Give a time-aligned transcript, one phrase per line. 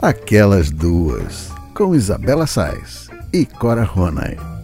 [0.00, 4.57] Aquelas Duas, com Isabela Sais e Cora Ronay.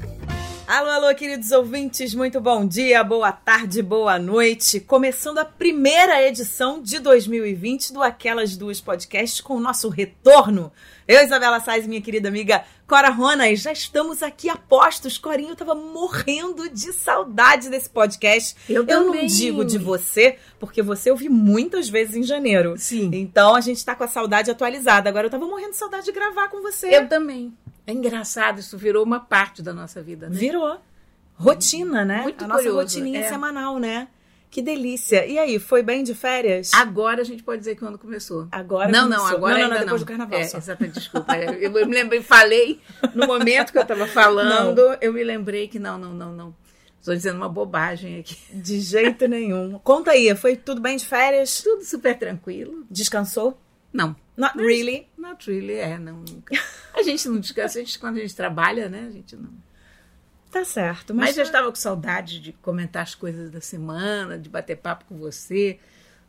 [1.05, 4.81] Alô, queridos ouvintes, muito bom dia, boa tarde, boa noite.
[4.81, 10.73] Começando a primeira edição de 2020 do Aquelas Duas Podcasts com o nosso retorno.
[11.07, 15.19] Eu, Isabela Sais minha querida amiga Cora Ronas, já estamos aqui a postos.
[15.19, 18.57] Corinho tava morrendo de saudade desse podcast.
[18.67, 22.77] Eu, eu não digo de você, porque você eu vi muitas vezes em janeiro.
[22.79, 23.11] Sim.
[23.13, 25.11] Então a gente tá com a saudade atualizada.
[25.11, 26.97] Agora eu tava morrendo de saudade de gravar com você.
[26.97, 27.53] Eu também.
[27.87, 30.39] É engraçado, isso virou uma parte da nossa vida, né?
[30.39, 30.81] Virou.
[31.35, 32.23] Rotina, né?
[32.23, 33.29] Muito a nossa curioso, rotininha é.
[33.29, 34.09] semanal, né?
[34.51, 35.27] Que delícia.
[35.27, 36.73] E aí, foi bem de férias?
[36.75, 38.47] Agora a gente pode dizer quando começou.
[38.53, 39.27] Agora não, começou.
[39.27, 40.07] não, agora não, não, ainda não, depois não.
[40.07, 40.59] do carnaval É, só.
[40.59, 41.35] exatamente, desculpa.
[41.35, 42.81] É, Eu, eu me lembrei, falei
[43.15, 46.57] no momento que eu estava falando, eu me lembrei que não, não, não, não.
[47.01, 48.37] Estou dizendo uma bobagem aqui.
[48.53, 49.79] De jeito nenhum.
[49.81, 51.61] Conta aí, foi tudo bem de férias?
[51.61, 52.87] Tudo super tranquilo.
[52.89, 53.61] Descansou?
[53.93, 54.15] Não.
[54.37, 55.07] Not really.
[55.19, 56.55] Not really, é, não, nunca.
[56.95, 59.51] A gente não descansa, a gente, quando a gente trabalha, né, a gente não...
[60.55, 61.13] Tá certo.
[61.13, 65.05] Mas, Mas, eu estava com saudade de comentar as coisas da semana, de bater papo
[65.09, 65.81] com você,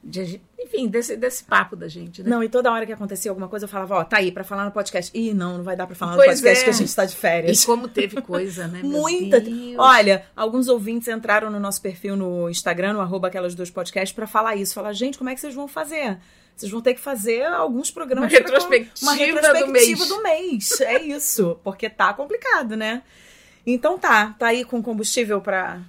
[0.03, 2.29] de, enfim, desse, desse papo da gente, né?
[2.31, 4.65] Não, e toda hora que acontecia alguma coisa, eu falava, ó, tá aí pra falar
[4.65, 5.15] no podcast.
[5.15, 6.63] Ih, não, não vai dar pra falar no Pois podcast é.
[6.63, 7.61] que a gente tá de férias.
[7.61, 8.81] E como teve coisa, né?
[8.85, 9.37] Muita.
[9.77, 14.25] Olha, alguns ouvintes entraram no nosso perfil no Instagram, no arroba aquelas duas podcasts, pra
[14.25, 14.73] falar isso.
[14.73, 16.17] Falar, gente, como é que vocês vão fazer?
[16.55, 18.23] Vocês vão ter que fazer alguns programas.
[18.23, 20.09] Uma pra- retrospectiva uma do retrospectiva mês.
[20.09, 20.81] do mês.
[20.81, 21.59] É isso.
[21.63, 23.03] Porque tá complicado, né?
[23.65, 24.35] Então tá.
[24.37, 25.81] Tá aí com combustível pra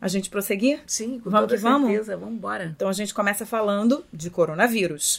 [0.00, 0.80] a gente prosseguir?
[0.86, 1.88] Sim, com Vamos toda que vamos?
[1.88, 2.16] certeza.
[2.16, 2.72] Vamos embora.
[2.76, 5.18] Então a gente começa falando de coronavírus.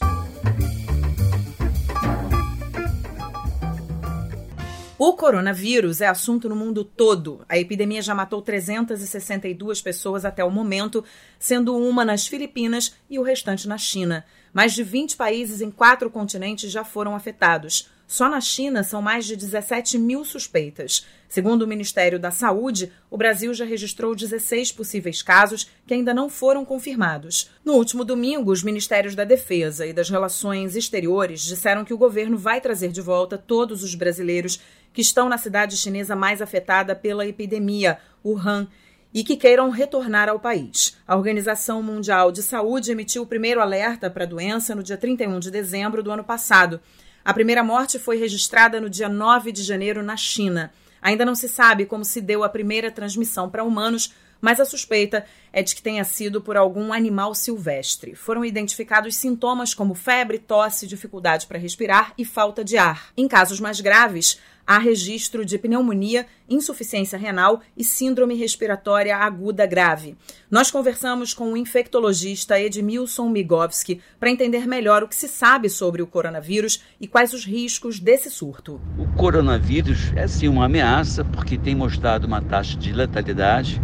[4.97, 7.44] O coronavírus é assunto no mundo todo.
[7.50, 11.03] A epidemia já matou 362 pessoas até o momento,
[11.38, 14.25] sendo uma nas Filipinas e o restante na China.
[14.53, 17.90] Mais de 20 países em quatro continentes já foram afetados.
[18.08, 21.06] Só na China são mais de 17 mil suspeitas.
[21.28, 26.30] Segundo o Ministério da Saúde, o Brasil já registrou 16 possíveis casos que ainda não
[26.30, 27.50] foram confirmados.
[27.63, 32.38] No último domingo, os Ministérios da Defesa e das Relações Exteriores disseram que o governo
[32.38, 34.59] vai trazer de volta todos os brasileiros
[34.94, 38.68] que estão na cidade chinesa mais afetada pela epidemia, Wuhan,
[39.14, 40.97] e que queiram retornar ao país.
[41.08, 45.40] A Organização Mundial de Saúde emitiu o primeiro alerta para a doença no dia 31
[45.40, 46.81] de dezembro do ano passado.
[47.24, 50.72] A primeira morte foi registrada no dia 9 de janeiro na China.
[51.05, 54.11] Ainda não se sabe como se deu a primeira transmissão para humanos,
[54.41, 55.23] mas a suspeita
[55.53, 58.16] é de que tenha sido por algum animal silvestre.
[58.16, 63.11] Foram identificados sintomas como febre, tosse, dificuldade para respirar e falta de ar.
[63.16, 70.16] Em casos mais graves, há registro de pneumonia, insuficiência renal e síndrome respiratória aguda grave.
[70.50, 76.02] Nós conversamos com o infectologista Edmilson Migovski para entender melhor o que se sabe sobre
[76.02, 78.81] o coronavírus e quais os riscos desse surto.
[78.98, 83.82] O coronavírus é sim uma ameaça porque tem mostrado uma taxa de letalidade,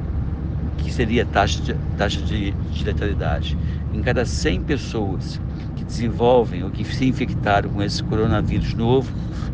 [0.77, 3.57] que seria a taxa de, taxa de, de letalidade.
[3.93, 5.39] Em cada 100 pessoas
[5.75, 9.13] que desenvolvem ou que se infectaram com esse coronavírus novo,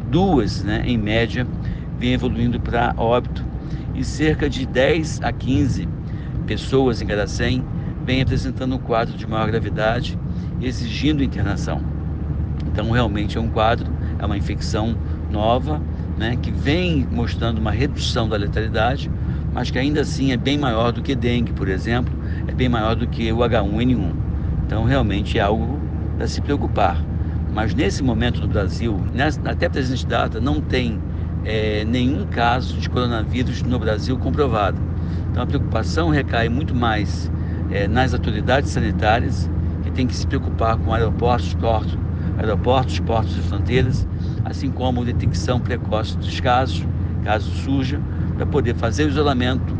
[0.09, 1.45] duas, né, em média,
[2.00, 3.44] vêm evoluindo para óbito
[3.94, 5.88] e cerca de 10 a 15
[6.45, 7.63] pessoas em cada 100
[8.06, 10.17] vêm apresentando um quadro de maior gravidade,
[10.62, 11.81] exigindo internação.
[12.66, 14.96] Então, realmente é um quadro, é uma infecção
[15.29, 15.81] nova,
[16.17, 19.12] né, que vem mostrando uma redução da letalidade,
[19.53, 22.13] mas que ainda assim é bem maior do que dengue, por exemplo,
[22.47, 24.13] é bem maior do que o H1N1.
[24.66, 25.79] Então, realmente é algo
[26.19, 27.06] a se preocupar.
[27.57, 28.95] Mas nesse momento no Brasil,
[29.44, 31.01] até presente data, não tem
[31.44, 34.79] eh, nenhum caso de coronavírus no Brasil comprovado.
[35.31, 37.31] Então, a preocupação recai muito mais
[37.72, 39.50] eh, nas autoridades sanitárias,
[39.81, 41.97] que têm que se preocupar com aeroportos, portos,
[42.38, 44.07] aeroportos, portos e fronteiras,
[44.46, 46.84] assim como detecção precoce dos casos,
[47.23, 48.00] caso surja,
[48.35, 49.75] para poder fazer o isolamento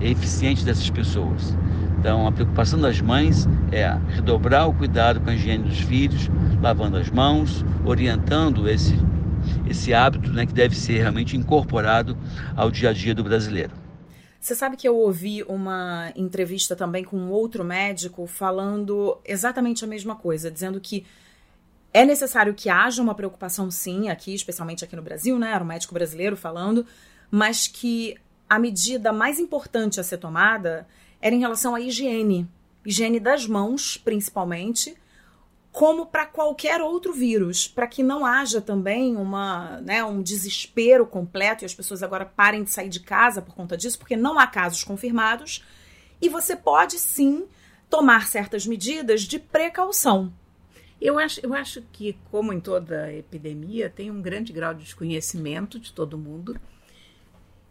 [0.00, 1.58] eficiente dessas pessoas.
[2.06, 6.28] Então, a preocupação das mães é redobrar o cuidado com a higiene dos filhos,
[6.62, 8.94] lavando as mãos, orientando esse,
[9.68, 12.16] esse hábito né, que deve ser realmente incorporado
[12.54, 13.72] ao dia a dia do brasileiro.
[14.38, 19.88] Você sabe que eu ouvi uma entrevista também com um outro médico falando exatamente a
[19.88, 21.04] mesma coisa, dizendo que
[21.92, 25.50] é necessário que haja uma preocupação, sim, aqui, especialmente aqui no Brasil, né?
[25.50, 26.86] Era um médico brasileiro falando,
[27.32, 28.14] mas que
[28.48, 30.86] a medida mais importante a ser tomada
[31.20, 32.48] era em relação à higiene.
[32.84, 34.96] Higiene das mãos, principalmente,
[35.72, 41.64] como para qualquer outro vírus, para que não haja também uma, né, um desespero completo
[41.64, 44.46] e as pessoas agora parem de sair de casa por conta disso, porque não há
[44.46, 45.62] casos confirmados.
[46.18, 47.46] E você pode sim
[47.90, 50.32] tomar certas medidas de precaução.
[50.98, 55.78] Eu acho, eu acho que, como em toda epidemia, tem um grande grau de desconhecimento
[55.78, 56.58] de todo mundo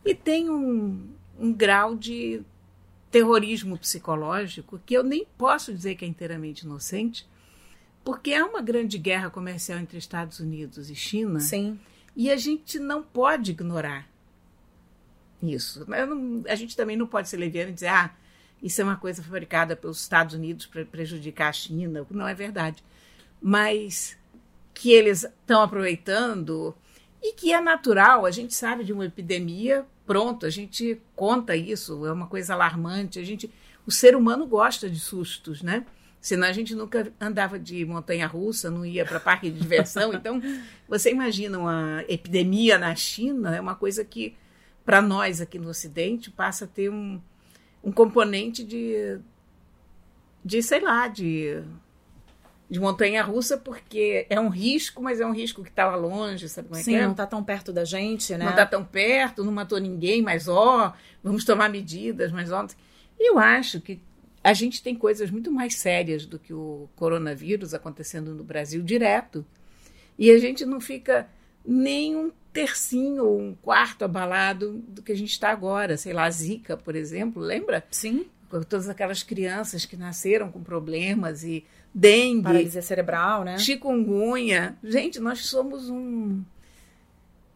[0.05, 1.09] e tem um,
[1.39, 2.43] um grau de
[3.11, 7.27] terrorismo psicológico que eu nem posso dizer que é inteiramente inocente,
[8.03, 11.39] porque há uma grande guerra comercial entre Estados Unidos e China.
[11.39, 11.79] Sim.
[12.15, 14.07] E a gente não pode ignorar
[15.41, 15.85] isso.
[15.87, 18.13] Não, a gente também não pode ser leviano e dizer, ah,
[18.61, 22.05] isso é uma coisa fabricada pelos Estados Unidos para prejudicar a China.
[22.09, 22.83] Não é verdade.
[23.41, 24.17] Mas
[24.73, 26.75] que eles estão aproveitando
[27.21, 32.05] e que é natural, a gente sabe de uma epidemia, pronto, a gente conta isso,
[32.05, 33.51] é uma coisa alarmante, a gente,
[33.85, 35.85] o ser humano gosta de sustos, né?
[36.25, 40.11] Senão a gente nunca andava de montanha russa, não ia para parque de diversão.
[40.15, 40.41] Então,
[40.87, 44.35] você imagina uma epidemia na China, é uma coisa que,
[44.83, 47.21] para nós aqui no Ocidente, passa a ter um,
[47.83, 49.19] um componente de,
[50.43, 51.61] de, sei lá, de,
[52.69, 56.49] de montanha russa, porque é um risco, mas é um risco que está lá longe,
[56.49, 57.03] sabe como é Sim, que é?
[57.03, 58.43] não está tão perto da gente, né?
[58.43, 62.65] Não está tão perto, não matou ninguém, mas ó, vamos tomar medidas, mas ó.
[63.19, 64.01] Eu acho que
[64.43, 69.45] a gente tem coisas muito mais sérias do que o coronavírus acontecendo no Brasil direto.
[70.17, 71.27] E a gente não fica
[71.65, 75.97] nem um tercinho ou um quarto abalado do que a gente está agora.
[75.97, 77.83] Sei lá, a Zika, por exemplo, lembra?
[77.89, 78.27] Sim.
[78.69, 81.65] Todas aquelas crianças que nasceram com problemas e
[81.95, 83.57] dengue, Paralisia cerebral, né?
[83.57, 84.75] chikungunya.
[84.83, 86.41] Gente, nós somos um.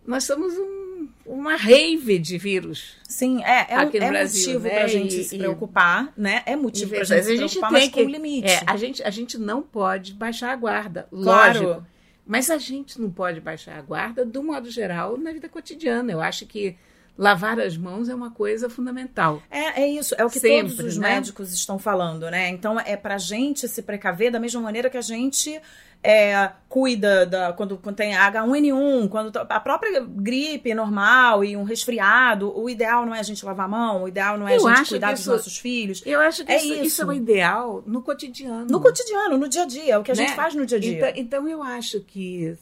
[0.08, 0.80] Nós somos um
[1.26, 2.96] uma rave de vírus.
[3.04, 4.70] Sim, é, é, Aqui no é Brasil, motivo né?
[4.72, 6.42] para a gente E- se e- preocupar, né?
[6.46, 8.48] É motivo para a gente se preocupar, mas com limite.
[8.48, 11.62] é, a, gente, a gente não pode baixar a guarda, Claro.
[11.64, 11.88] lógico.
[12.26, 16.12] Mas a gente não pode baixar a guarda, do modo geral, na vida cotidiana.
[16.12, 16.76] Eu acho que
[17.22, 19.44] lavar as mãos é uma coisa fundamental.
[19.52, 21.16] É, é isso, é o que Sempre, todos os né?
[21.16, 22.48] médicos estão falando, né?
[22.48, 25.60] Então é pra gente se precaver da mesma maneira que a gente
[26.02, 31.64] é, cuida da, quando, quando tem H1N1, quando tá- a própria gripe normal e um
[31.64, 34.66] resfriado, o ideal não é a gente lavar a mão, o ideal não é Eu
[34.66, 36.02] a gente cuidar que dos isso- nossos filhos.
[36.06, 37.02] Eu acho que É isso, isso isso.
[37.02, 38.66] é o ideal no cotidiano.
[38.70, 40.36] No cotidiano, no dia a dia, é o que a gente Né?
[40.38, 40.96] faz no dia a dia.
[40.98, 42.56] Então, então eu acho que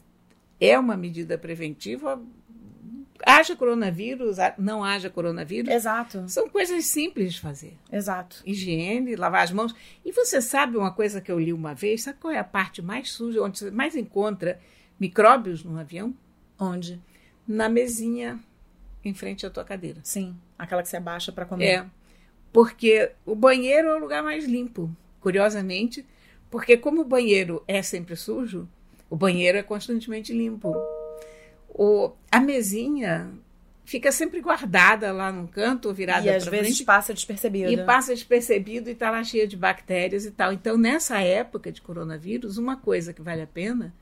[0.60, 2.20] é uma medida preventiva.
[3.26, 5.72] Haja coronavírus, não haja coronavírus.
[5.72, 7.76] Exato, São coisas simples de fazer.
[7.92, 8.42] exato.
[8.46, 9.74] higiene, lavar as mãos.
[10.04, 12.02] E você sabe uma coisa que eu li uma vez?
[12.04, 14.60] Sabe qual é a parte mais suja, onde você mais encontra
[15.00, 16.14] micróbios num avião?
[16.58, 17.00] Onde?
[17.46, 18.38] Na mesinha
[19.04, 20.00] em frente à tua cadeira.
[20.04, 21.66] Sim, aquela que você abaixa pra comer.
[21.66, 21.86] É.
[22.52, 26.04] Porque o banheiro é o lugar mais limpo, curiosamente.
[26.50, 28.68] Porque como o banheiro é sempre sujo,
[29.10, 30.74] o banheiro é constantemente limpo.
[31.78, 33.30] O, a mesinha
[33.84, 36.84] fica sempre guardada lá num canto, virada E às vezes frente.
[36.84, 37.70] passa despercebido.
[37.70, 40.52] E passa despercebido e está lá cheia de bactérias e tal.
[40.52, 43.94] Então, nessa época de coronavírus, uma coisa que vale a pena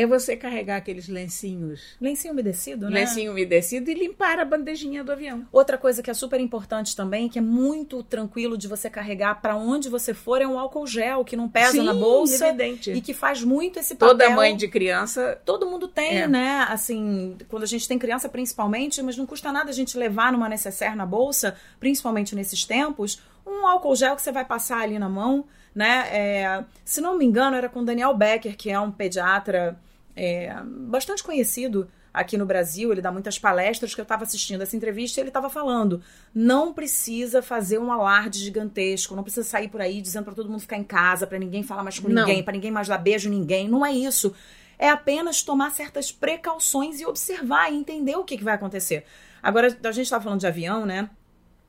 [0.00, 3.00] é você carregar aqueles lencinhos, Lencinho umedecido, né?
[3.00, 5.44] lencinho umedecido e limpar a bandejinha do avião.
[5.50, 9.56] Outra coisa que é super importante também, que é muito tranquilo de você carregar pra
[9.56, 12.92] onde você for, é um álcool gel que não pesa Sim, na bolsa evidente.
[12.92, 14.16] e que faz muito esse papel.
[14.16, 16.28] Toda mãe de criança Todo mundo tem, É.
[16.28, 16.64] né?
[16.68, 20.48] Assim, quando a gente tem criança principalmente, mas não custa nada a gente levar numa
[20.48, 25.08] necessaire na bolsa, principalmente nesses tempos, um álcool gel que você vai passar ali na
[25.08, 25.44] mão,
[25.74, 26.06] né?
[26.12, 29.76] É, se não me engano, era com Daniel Becker, que é um pediatra
[30.18, 34.74] é, bastante conhecido aqui no Brasil, ele dá muitas palestras que eu estava assistindo essa
[34.74, 36.02] entrevista e ele estava falando,
[36.34, 40.60] não precisa fazer um alarde gigantesco, não precisa sair por aí dizendo para todo mundo
[40.60, 42.26] ficar em casa, para ninguém falar mais com Não.
[42.26, 44.34] ninguém, para ninguém mais dar beijo ninguém, não é isso.
[44.76, 49.04] É apenas tomar certas precauções e observar e entender o que, que vai acontecer.
[49.40, 51.08] Agora, a gente estava falando de avião, né?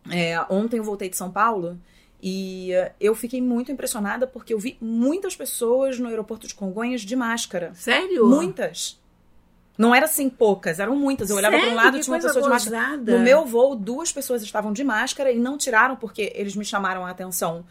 [0.09, 1.79] É, ontem eu voltei de São Paulo
[2.21, 7.01] e eh, eu fiquei muito impressionada porque eu vi muitas pessoas no aeroporto de Congonhas
[7.01, 7.71] de máscara.
[7.75, 8.27] Sério?
[8.27, 8.99] Muitas.
[9.77, 11.29] Não era assim poucas, eram muitas.
[11.29, 12.81] Eu olhava para um lado e tinha uma pessoa de máscara.
[12.97, 13.17] gozada.
[13.17, 17.05] No meu voo, duas pessoas estavam de máscara e não tiraram porque eles me chamaram
[17.05, 17.65] a atenção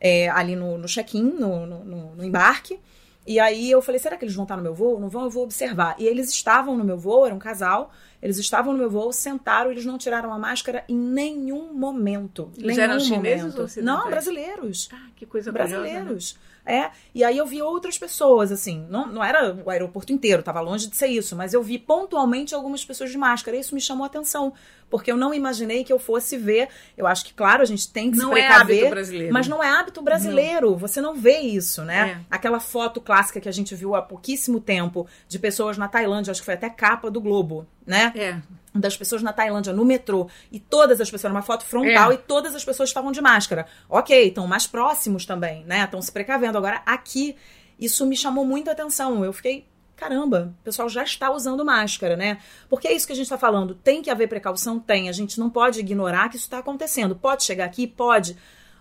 [0.00, 2.80] é, ali no, no check-in, no- no- no embarque.
[3.26, 5.00] E aí eu falei, será que eles vão estar no meu voo?
[5.00, 5.96] Não vão, eu vou observar.
[5.98, 7.90] E eles estavam no meu voo, era um casal,
[8.20, 12.50] eles estavam no meu voo, sentaram, eles não tiraram a máscara em nenhum momento.
[12.56, 13.58] Eles nenhum eram chineses momento.
[13.58, 13.98] ou ocidentais?
[13.98, 16.18] Não, brasileiros Ah, que coisa curiosa, né?
[16.66, 20.60] É, e aí eu vi outras pessoas, assim, não, não era o aeroporto inteiro, tava
[20.60, 23.80] longe de ser isso, mas eu vi pontualmente algumas pessoas de máscara, e isso me
[23.82, 24.50] chamou a atenção,
[24.88, 28.10] porque eu não imaginei que eu fosse ver, eu acho que, claro, a gente tem
[28.10, 29.32] que Não se é precaver, hábito brasileiro.
[29.34, 32.24] mas não é hábito brasileiro, você não vê isso, né?
[32.30, 32.34] É.
[32.34, 36.40] Aquela foto clássica que a gente viu há pouquíssimo tempo, de pessoas na Tailândia, acho
[36.40, 38.10] que foi até capa do Globo, né?
[38.16, 38.40] É.
[38.74, 42.14] das pessoas na Tailândia no metrô e todas as pessoas, era uma foto frontal É.
[42.14, 43.66] e todas as pessoas estavam de máscara.
[43.88, 45.84] Ok, estão mais próximos também, né?
[45.84, 46.58] Estão se precavendo.
[46.58, 47.36] Agora, aqui.
[47.78, 49.24] isso me chamou muito a atenção.
[49.24, 49.66] Eu fiquei,
[49.96, 52.38] caramba, o pessoal já está usando máscara, né?
[52.68, 53.74] Porque é isso que a gente está falando.
[53.74, 54.78] Tem que haver precaução?
[54.80, 55.08] Tem.
[55.08, 57.14] A gente não pode ignorar que isso está acontecendo.
[57.16, 57.86] Pode chegar aqui?
[57.86, 58.36] Pode.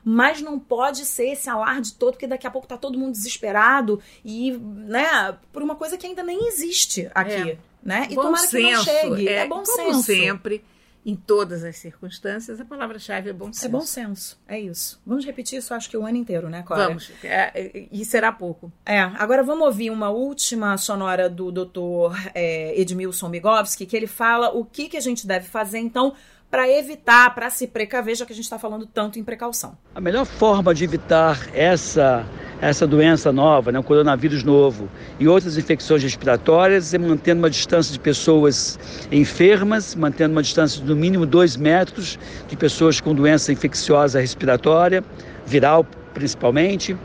[0.06, 4.02] Mas não pode ser esse alarde todo, porque daqui a pouco tá todo mundo desesperado
[4.26, 7.58] e, né, por uma coisa que ainda nem existe aqui, É.
[7.84, 8.08] né?
[8.10, 9.28] E bom tomara que não senso, chegue.
[9.28, 10.04] É, É, bom como senso.
[10.04, 10.64] sempre,
[11.06, 13.66] em todas as circunstâncias, a palavra-chave é bom senso.
[13.66, 14.40] É bom senso.
[14.48, 15.02] É isso.
[15.06, 16.88] Vamos repetir isso, acho que o ano inteiro, né, Cora?
[16.88, 17.12] Vamos.
[17.24, 18.72] É, é, e será pouco.
[18.86, 22.16] É, agora vamos ouvir uma última sonora do Dr.
[22.34, 26.14] é, Edmilson Migovski, que ele fala o que, que a gente deve fazer, então,
[26.54, 29.76] para evitar, para se precaver, já que a gente está falando tanto em precaução.
[29.96, 32.24] A melhor forma de evitar essa,
[32.62, 34.88] essa doença nova, né, o coronavírus novo
[35.20, 38.78] e outras infecções respiratórias é mantendo uma distância de pessoas
[39.12, 45.04] enfermas, mantendo uma distância de no mínimo dois metros de pessoas com doença infecciosa respiratória,
[45.48, 45.84] viral
[46.14, 46.96] principalmente,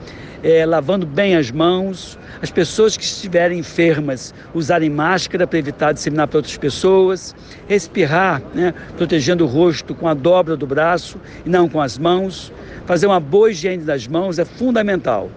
[0.42, 6.28] é, lavando bem as mãos, as pessoas que estiverem enfermas usarem máscara para evitar disseminar
[6.28, 7.34] para outras pessoas,
[7.68, 12.52] espirrar, né, protegendo o rosto com a dobra do braço e não com as mãos,
[12.86, 15.30] fazer uma boa higiene das mãos é fundamental.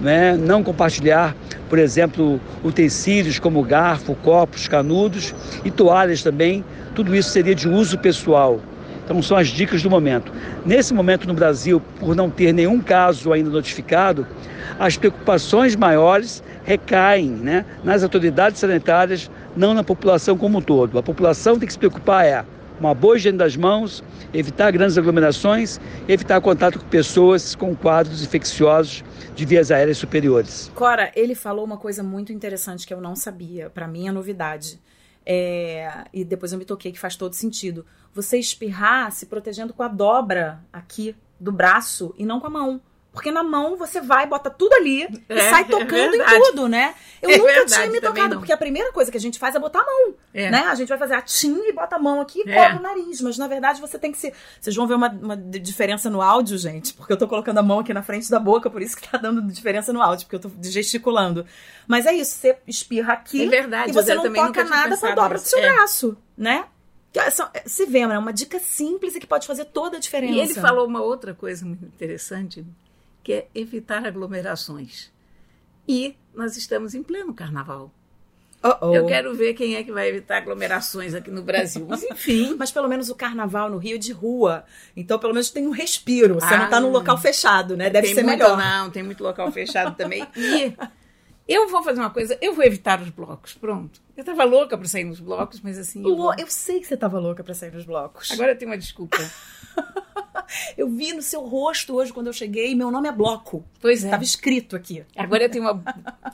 [0.00, 0.36] Né?
[0.36, 1.34] Não compartilhar,
[1.68, 5.34] por exemplo, utensílios como garfo, copos, canudos
[5.64, 6.64] e toalhas também.
[6.94, 8.60] Tudo isso seria de uso pessoal.
[9.06, 10.32] Então são as dicas do momento.
[10.64, 14.26] Nesse momento no Brasil, por não ter nenhum caso ainda notificado,
[14.80, 20.98] as preocupações maiores recaem né, nas autoridades sanitárias, não na população como um todo.
[20.98, 22.44] A população tem que se preocupar é
[22.80, 29.02] uma boa higiene das mãos, evitar grandes aglomerações, evitar contato com pessoas com quadros infecciosos
[29.34, 30.70] de vias aéreas superiores.
[30.74, 34.78] Cora, ele falou uma coisa muito interessante que eu não sabia, para mim é novidade.
[35.28, 37.84] É, e depois eu me toquei que faz todo sentido.
[38.14, 42.80] Você espirrar se protegendo com a dobra aqui do braço e não com a mão.
[43.16, 46.38] Porque na mão você vai, bota tudo ali e É, sai é tocando em verdade.
[46.38, 46.94] tudo, né?
[47.22, 49.54] Eu É nunca verdade, tinha me tocado, porque a primeira coisa que a gente faz
[49.54, 50.14] é botar a mão.
[50.34, 50.50] É.
[50.50, 50.58] Né?
[50.66, 52.54] A gente vai fazer a tim e bota a mão aqui e É.
[52.54, 53.22] cobre o nariz.
[53.22, 54.34] Mas na verdade você tem que se.
[54.60, 57.78] Vocês vão ver uma, uma diferença no áudio, gente, porque eu tô colocando a mão
[57.78, 60.40] aqui na frente da boca, por isso que tá dando diferença no áudio, porque eu
[60.40, 61.46] tô gesticulando.
[61.88, 65.14] Mas é isso, você espirra aqui É verdade, e você não toca tinha nada pensado
[65.14, 65.48] dobra do nisso.
[65.48, 65.72] seu É.
[65.72, 66.66] braço, né?
[67.14, 70.34] É- Se vê, é uma dica simples e que pode fazer toda a diferença.
[70.34, 72.62] E ele falou uma outra coisa muito interessante,
[73.26, 75.10] que é evitar aglomerações.
[75.88, 77.90] E nós estamos em pleno carnaval.
[78.62, 78.94] Oh, oh.
[78.94, 81.84] Eu quero ver quem é que vai evitar aglomerações aqui no Brasil.
[81.88, 84.64] Mas enfim, Mas pelo menos o carnaval no Rio é de rua.
[84.96, 86.34] Então, pelo menos tem um respiro.
[86.34, 87.90] Você Ah, não tá num local fechado, né?
[87.90, 88.56] Deve ser muito, melhor.
[88.56, 90.24] Não, tem muito local fechado também.
[91.48, 93.54] E eu vou fazer uma coisa, eu vou evitar os blocos.
[93.54, 94.00] Pronto.
[94.16, 96.02] Eu estava louca para sair nos blocos, mas assim.
[96.02, 98.32] Eu, Lu, vou- eu sei que você tava louca pra sair nos blocos.
[98.32, 99.16] Agora eu tenho uma desculpa.
[100.76, 103.64] Eu vi no seu rosto hoje quando eu cheguei, meu nome é Bloco.
[103.80, 104.10] Pois é.
[104.10, 105.04] Tava escrito aqui.
[105.16, 105.82] Agora eu tenho, uma,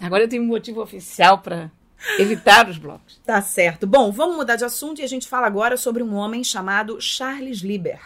[0.01, 1.71] agora eu tenho um motivo oficial para
[2.19, 3.21] evitar os blocos.
[3.25, 3.87] Tá certo.
[3.87, 7.61] Bom, vamos mudar de assunto e a gente fala agora sobre um homem chamado Charles
[7.61, 8.01] Lieber.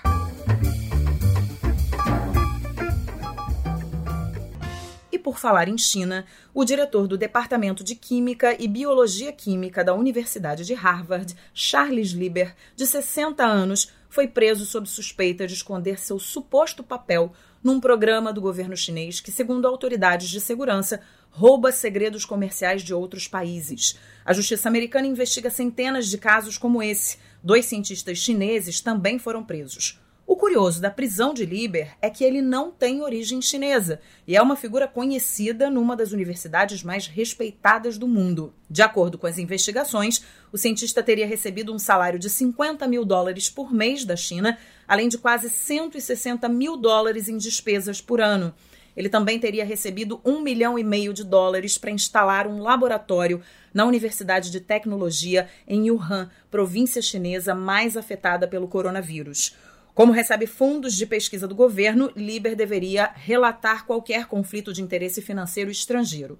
[5.11, 9.95] E por falar em China, o diretor do Departamento de Química e Biologia Química da
[9.95, 16.18] Universidade de Harvard, Charles Lieber, de 60 anos, foi preso sob suspeita de esconder seu
[16.18, 22.80] suposto papel num programa do governo chinês que, segundo autoridades de segurança, rouba segredos comerciais
[22.80, 23.99] de outros países.
[24.25, 27.18] A justiça americana investiga centenas de casos como esse.
[27.44, 30.00] Dois cientistas chineses também foram presos.
[30.26, 34.42] O curioso da prisão de Lieber é que ele não tem origem chinesa e é
[34.42, 38.52] uma figura conhecida numa das universidades mais respeitadas do mundo.
[38.68, 43.49] De acordo com as investigações, o cientista teria recebido um salário de 50 mil dólares
[43.49, 48.52] por mês da China, além de quase 160 mil dólares em despesas por ano.
[48.97, 53.42] Ele também teria recebido um milhão e meio de dólares para instalar um laboratório
[53.73, 59.54] na Universidade de Tecnologia em Wuhan, província chinesa mais afetada pelo coronavírus.
[59.96, 65.70] Como recebe fundos de pesquisa do governo, Lieber deveria relatar qualquer conflito de interesse financeiro
[65.70, 66.38] estrangeiro.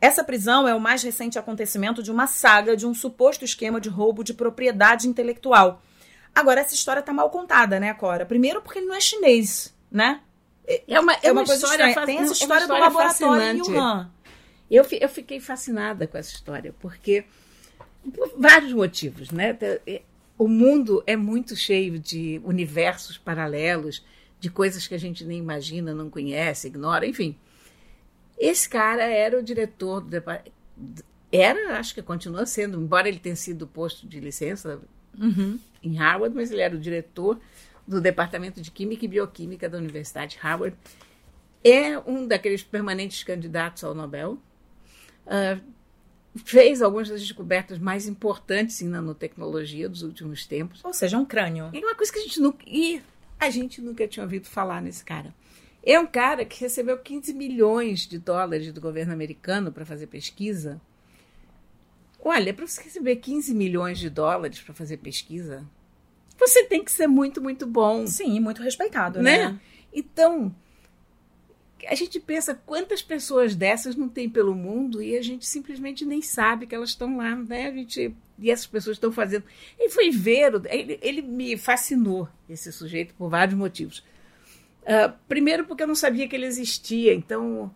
[0.00, 3.90] Essa prisão é o mais recente acontecimento de uma saga de um suposto esquema de
[3.90, 5.82] roubo de propriedade intelectual.
[6.34, 8.24] Agora, essa história tá mal contada, né, Cora?
[8.24, 10.22] Primeiro porque ele não é chinês, né?
[10.88, 11.94] É uma, É uma, coisa história estranha.
[11.94, 13.72] fa- Tem essa é uma história do história laboratório em.
[13.76, 14.10] Wuhan.
[14.70, 17.26] Eu, eu fiquei fascinada com essa história, porque
[18.14, 19.52] por vários motivos, né?
[20.38, 24.04] O mundo é muito cheio de universos paralelos,
[24.38, 27.36] de coisas que a gente nem imagina, não conhece, ignora, enfim.
[28.38, 30.22] Esse cara era o diretor do.
[31.32, 34.80] Era, acho que continua sendo, embora ele tenha sido posto de licença
[35.82, 37.40] em Harvard, mas ele era o diretor
[37.86, 40.76] do Departamento de Química e Bioquímica da Universidade de Harvard.
[41.64, 44.38] É um daqueles permanentes candidatos ao Nobel,
[45.26, 45.60] uh,
[46.44, 50.84] fez algumas das descobertas mais importantes em nanotecnologia dos últimos tempos.
[50.84, 51.70] Ou seja, um crânio.
[51.72, 52.64] É uma coisa que a gente nunca.
[52.66, 53.02] E
[53.38, 55.34] a gente nunca tinha ouvido falar nesse cara.
[55.82, 60.80] É um cara que recebeu 15 milhões de dólares do governo americano para fazer pesquisa.
[62.18, 65.64] Olha, para você receber 15 milhões de dólares para fazer pesquisa,
[66.36, 68.04] você tem que ser muito, muito bom.
[68.06, 69.50] Sim, muito respeitado, né?
[69.50, 69.60] né?
[69.92, 70.52] Então,
[71.86, 76.22] a gente pensa quantas pessoas dessas não tem pelo mundo e a gente simplesmente nem
[76.22, 77.66] sabe que elas estão lá, né?
[77.66, 79.44] A gente e essas pessoas estão fazendo.
[79.78, 84.04] Ele foi ver, ele, ele me fascinou esse sujeito por vários motivos.
[84.82, 87.74] Uh, primeiro porque eu não sabia que ele existia, então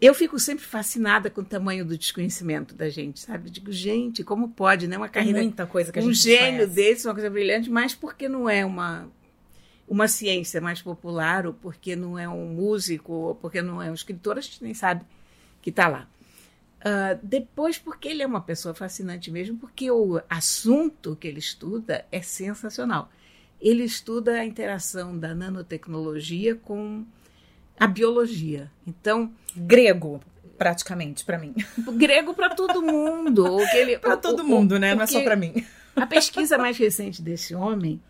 [0.00, 3.48] eu fico sempre fascinada com o tamanho do desconhecimento da gente, sabe?
[3.48, 4.96] Eu digo, gente, como pode, né?
[4.96, 5.40] Uma carreira.
[5.40, 8.64] muita coisa que a um gente gênio desse, uma coisa brilhante, mas porque não é
[8.64, 9.08] uma
[9.86, 13.94] uma ciência mais popular, ou porque não é um músico, ou porque não é um
[13.94, 15.04] escritor, a gente nem sabe
[15.60, 16.08] que está lá.
[16.80, 22.04] Uh, depois, porque ele é uma pessoa fascinante mesmo, porque o assunto que ele estuda
[22.12, 23.10] é sensacional.
[23.60, 27.04] Ele estuda a interação da nanotecnologia com
[27.78, 28.70] a biologia.
[28.86, 30.20] Então, grego,
[30.58, 31.54] praticamente para mim.
[31.96, 33.58] Grego para todo mundo.
[34.00, 34.94] para todo mundo, né?
[34.94, 35.64] Não é só para mim.
[35.96, 38.00] A pesquisa mais recente desse homem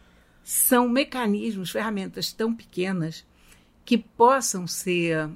[0.45, 3.25] são mecanismos, ferramentas tão pequenas
[3.85, 5.29] que possam ser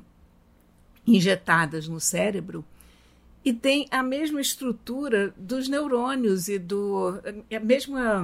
[1.07, 2.62] injetadas no cérebro
[3.43, 8.21] e tem a mesma estrutura dos neurônios e do a mesma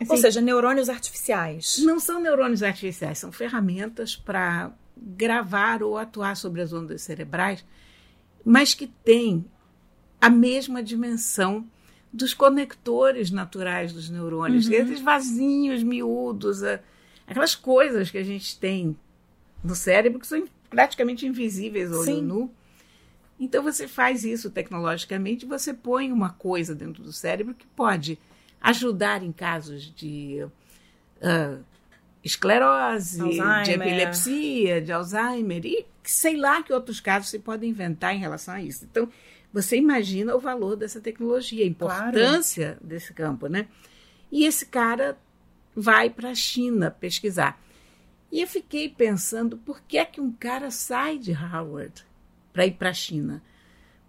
[0.00, 1.78] assim, ou seja, neurônios artificiais.
[1.78, 7.64] Não são neurônios artificiais, são ferramentas para gravar ou atuar sobre as ondas cerebrais,
[8.44, 9.44] mas que têm
[10.20, 11.66] a mesma dimensão
[12.12, 14.72] dos conectores naturais dos neurônios, uhum.
[14.72, 16.62] esses vasinhos miúdos,
[17.26, 18.96] aquelas coisas que a gente tem
[19.62, 22.50] no cérebro que são praticamente invisíveis ao olho nu.
[23.38, 28.18] Então você faz isso tecnologicamente, você põe uma coisa dentro do cérebro que pode
[28.60, 30.44] ajudar em casos de
[31.22, 31.64] uh,
[32.24, 33.62] esclerose, Alzheimer.
[33.62, 38.54] de epilepsia, de Alzheimer e sei lá que outros casos se podem inventar em relação
[38.54, 38.84] a isso.
[38.90, 39.08] Então,
[39.62, 42.86] você imagina o valor dessa tecnologia, a importância claro.
[42.86, 43.68] desse campo, né?
[44.30, 45.18] E esse cara
[45.74, 47.60] vai para a China pesquisar.
[48.30, 52.04] E eu fiquei pensando, por que é que um cara sai de Harvard
[52.52, 53.42] para ir para a China?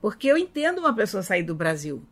[0.02, 2.04] Porque eu entendo uma pessoa sair do Brasil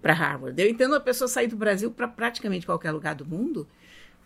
[0.00, 0.60] para Harvard.
[0.60, 3.68] Eu entendo uma pessoa sair do Brasil para praticamente qualquer lugar do mundo,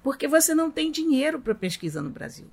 [0.03, 2.47] porque você não tem dinheiro para pesquisa no Brasil.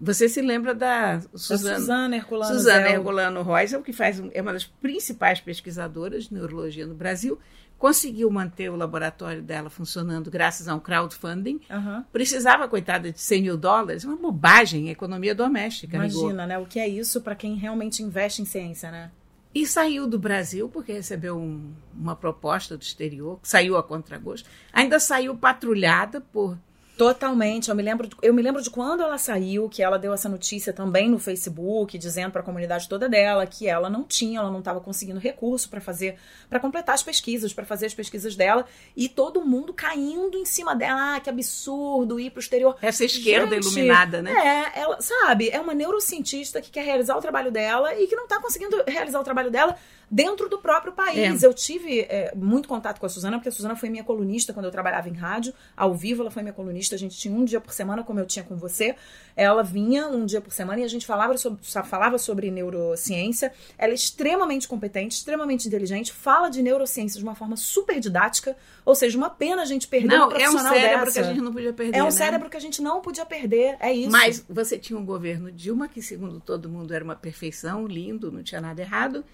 [0.00, 4.64] Você se lembra da Suzana, Suzana Herculano, Suzana Herculano Reusel, que faz, é uma das
[4.64, 7.38] principais pesquisadoras de neurologia no Brasil,
[7.78, 11.60] conseguiu manter o laboratório dela funcionando graças a um crowdfunding.
[11.70, 12.04] Uhum.
[12.12, 14.04] Precisava, coitada, de 100 mil dólares.
[14.04, 15.96] Uma bobagem, economia doméstica.
[15.96, 16.58] Imagina, né?
[16.58, 19.10] O que é isso para quem realmente investe em ciência, né?
[19.54, 24.46] E saiu do Brasil porque recebeu um, uma proposta do exterior, saiu a contragosto.
[24.70, 26.58] Ainda saiu patrulhada por
[26.96, 27.68] Totalmente.
[27.68, 30.28] Eu me lembro, de, eu me lembro de quando ela saiu, que ela deu essa
[30.28, 34.50] notícia também no Facebook, dizendo para a comunidade toda dela que ela não tinha, ela
[34.50, 36.16] não estava conseguindo recurso para fazer,
[36.48, 38.64] para completar as pesquisas, para fazer as pesquisas dela,
[38.96, 42.76] e todo mundo caindo em cima dela, ah, que absurdo ir para o exterior.
[42.80, 44.32] Essa esquerda Gente, iluminada, né?
[44.32, 48.24] É, ela, sabe, é uma neurocientista que quer realizar o trabalho dela e que não
[48.24, 49.76] está conseguindo realizar o trabalho dela
[50.10, 51.42] dentro do próprio país.
[51.42, 51.46] É.
[51.46, 54.66] Eu tive é, muito contato com a Suzana, porque a Suzana foi minha colunista quando
[54.66, 57.60] eu trabalhava em rádio, ao vivo ela foi minha colunista, a gente tinha um dia
[57.60, 58.94] por semana, como eu tinha com você.
[59.36, 63.52] Ela vinha um dia por semana e a gente falava sobre, falava sobre neurociência.
[63.76, 68.94] Ela é extremamente competente, extremamente inteligente, fala de neurociência de uma forma super didática, ou
[68.94, 71.12] seja, uma pena a gente perder não, um profissional É um cérebro dessa.
[71.12, 72.10] que a gente não podia perder, É um né?
[72.12, 74.10] cérebro que a gente não podia perder, é isso.
[74.10, 78.42] Mas você tinha um governo Dilma que, segundo todo mundo, era uma perfeição, lindo, não
[78.42, 79.24] tinha nada errado.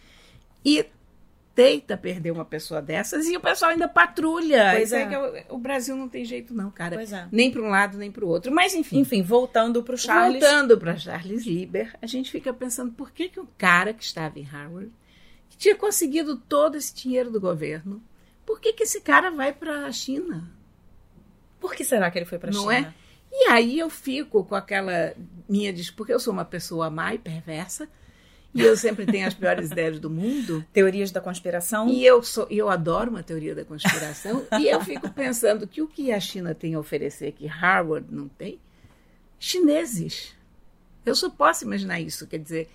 [0.65, 0.87] E
[1.55, 4.73] deita perder uma pessoa dessas e o pessoal ainda patrulha.
[4.75, 5.03] Pois é.
[5.03, 5.07] é.
[5.07, 6.97] que o, o, Brasil não tem jeito não, cara.
[6.97, 7.29] Pois é.
[7.31, 8.53] Nem para um lado nem para o outro.
[8.53, 9.01] Mas enfim.
[9.01, 10.41] Enfim, voltando para o Charles.
[10.41, 14.39] Voltando para Charles Lieber, a gente fica pensando por que que um cara que estava
[14.39, 14.91] em Harvard,
[15.51, 18.03] que tinha conseguido todo esse dinheiro do governo,
[18.47, 20.51] por que que esse cara vai para a China?
[21.61, 22.65] Por que será que ele foi para a China?
[22.65, 22.95] Não é?
[23.31, 25.15] E aí eu fico com aquela
[25.49, 27.89] minha porque eu sou uma pessoa má e perversa,
[28.55, 30.65] e eu sempre tenho as piores ideias do mundo.
[30.73, 31.89] Teorias da conspiração.
[31.89, 34.47] E eu, sou, eu adoro uma teoria da conspiração.
[34.61, 38.29] e eu fico pensando que o que a China tem a oferecer que Harvard não
[38.29, 38.59] tem,
[39.39, 40.35] chineses.
[41.05, 42.27] Eu só posso imaginar isso.
[42.27, 42.69] Quer dizer,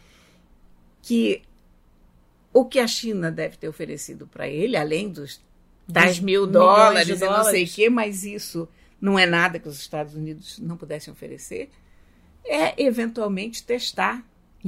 [1.07, 1.41] que
[2.53, 5.39] o que a China deve ter oferecido para ele, além dos
[5.87, 8.67] 10 mil dólares e não sei o quê, mas isso
[8.99, 11.69] não é nada que os Estados Unidos não pudessem oferecer,
[12.43, 14.21] é eventualmente testar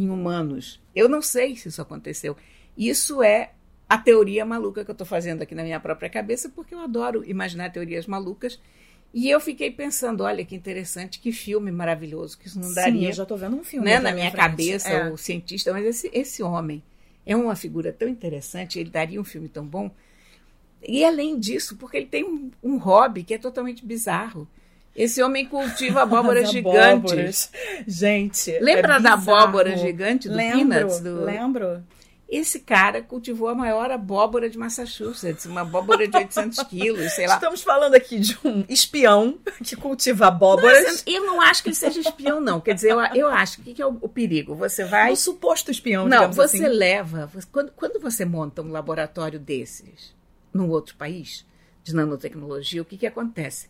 [0.04, 0.80] em humanos.
[0.96, 2.36] Eu não sei se isso aconteceu.
[2.78, 3.52] Isso é
[3.88, 7.24] a teoria maluca que eu estou fazendo aqui na minha própria cabeça, porque eu adoro
[7.28, 8.60] imaginar teorias malucas.
[9.12, 13.02] E eu fiquei pensando, olha que interessante, que filme maravilhoso, que isso não daria.
[13.02, 13.86] Sim, eu já estou vendo um filme.
[13.86, 14.42] Né, na minha frente.
[14.42, 15.12] cabeça, É.
[15.12, 16.84] o cientista, mas esse, esse homem
[17.26, 19.90] é uma figura tão interessante, ele daria um filme tão bom.
[20.88, 24.48] E além disso, porque ele tem um, um hobby que é totalmente bizarro.
[24.96, 27.12] Esse homem cultiva abóboras As gigantes.
[27.14, 27.52] abóboras.
[27.88, 28.60] Gente.
[28.60, 31.00] Lembra é da abóbora gigante do lembro, Peanuts?
[31.00, 31.24] Do...
[31.24, 31.84] Lembro.
[32.30, 37.34] Esse cara cultivou a maior abóbora de Massachusetts, uma abóbora de 800 quilos, sei lá.
[37.34, 40.84] Estamos falando aqui de um espião que cultiva abóboras.
[40.84, 42.62] Mas eu não acho que ele seja espião, não.
[42.62, 44.54] Quer dizer, eu, eu acho que, que é o, o perigo?
[44.54, 45.12] Você vai.
[45.12, 46.68] Um suposto espião, Não, você assim.
[46.68, 47.28] leva.
[47.52, 50.14] quando, quando você monta um laboratório desses
[50.54, 51.44] num outro país,
[51.84, 53.68] de nanotecnologia, o que, que acontece?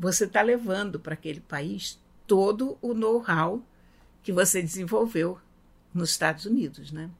[0.00, 3.62] Você está levando para aquele país todo o know-how
[4.22, 5.38] que você desenvolveu
[5.92, 7.10] nos Estados Unidos, né?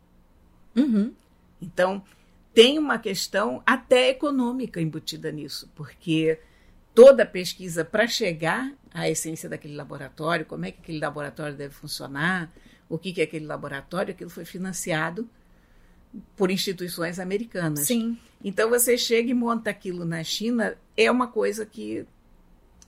[0.75, 1.13] Uhum.
[1.61, 2.03] Então,
[2.55, 6.41] tem uma questão até econômica embutida nisso, porque
[6.95, 11.75] toda a pesquisa para chegar à essência daquele laboratório, como é que aquele laboratório deve
[11.75, 12.51] funcionar,
[12.89, 15.29] o que, que é aquele laboratório, aquilo foi financiado
[16.35, 17.87] por instituições americanas.
[17.87, 18.19] Sim.
[18.43, 22.07] Então, você chega e monta aquilo na China, é uma coisa que,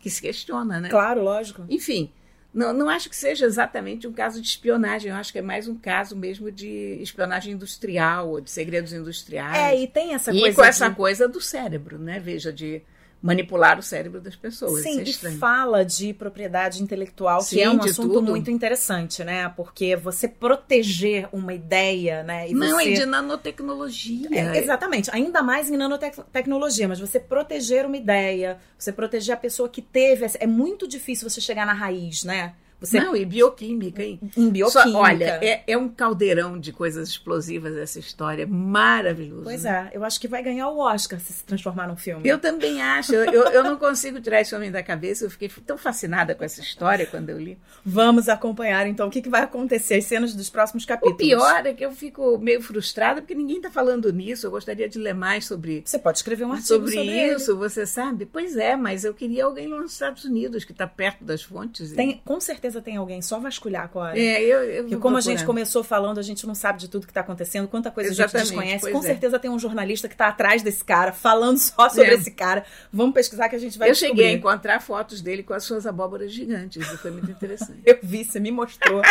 [0.03, 0.89] que se questiona, né?
[0.91, 1.65] Claro, lógico.
[1.71, 2.11] Enfim,
[2.53, 5.67] não, não acho que seja exatamente um caso de espionagem, eu acho que é mais
[5.69, 9.57] um caso mesmo de espionagem industrial ou de segredos industriais.
[9.57, 10.57] É, e tem essa e coisa.
[10.57, 12.21] com essa de- coisa do cérebro, né?
[12.21, 12.83] Veja, de
[13.23, 14.83] manipular o cérebro das pessoas.
[14.83, 18.23] Sim, Isso é e fala de propriedade intelectual, que Sim, é um assunto tudo.
[18.23, 19.49] muito interessante, né?
[19.51, 22.51] Porque você proteger uma ideia, né?
[22.51, 22.91] E Não, você...
[22.91, 24.29] e de nanotecnologia.
[24.33, 29.69] É, exatamente, ainda mais em nanotecnologia, mas você proteger uma ideia, você proteger a pessoa
[29.69, 30.27] que teve.
[30.41, 32.55] É muito difícil você chegar na raiz, né?
[32.83, 34.19] Você Não, e bioquímica, hein?
[34.37, 34.91] em bioquímica.
[34.91, 38.47] Só- olha, é, é um caldeirão de coisas explosivas essa história.
[38.47, 39.45] Maravilhoso.
[39.45, 42.29] Pois é, eu acho que vai ganhar o Oscar se se transformar num filme.
[42.29, 43.15] Eu também acho.
[43.15, 45.25] Eu, eu, não consigo tirar esse homem da cabeça.
[45.25, 47.59] Eu fiquei tão fascinada com essa história quando eu li.
[47.85, 51.17] Vamos acompanhar então o que, que vai acontecer, as cenas dos próximos O capítulos.
[51.19, 54.47] pior é que eu fico meio frustrada porque ninguém está falando nisso.
[54.47, 57.35] Eu gostaria de ler mais sobre, Você pode escrever um artigo sobre, sobre, ele.
[57.35, 58.27] isso, você sabe?
[58.27, 61.93] Pois é, mas eu queria alguém lá nos Estados Unidos que está perto das fontes.
[61.93, 64.19] e- Tem, com certeza tem alguém, só vasculhar agora.
[64.19, 65.37] É, eu, eu Porque como a procurar.
[65.39, 68.13] gente começou falando, a gente não sabe de tudo que está acontecendo, quanta coisa a
[68.13, 68.91] Exatamente, gente desconhece.
[68.93, 69.03] Com é.
[69.03, 72.15] certeza tem um jornalista que está atrás desse cara, falando só sobre É.
[72.15, 72.65] esse cara.
[72.93, 74.17] Vamos pesquisar que a gente vai Eu descobrir.
[74.23, 76.87] cheguei a encontrar fotos dele com as suas abóboras gigantes.
[76.91, 77.81] E foi muito interessante.
[77.85, 79.03] Eu vi, você me mostrou.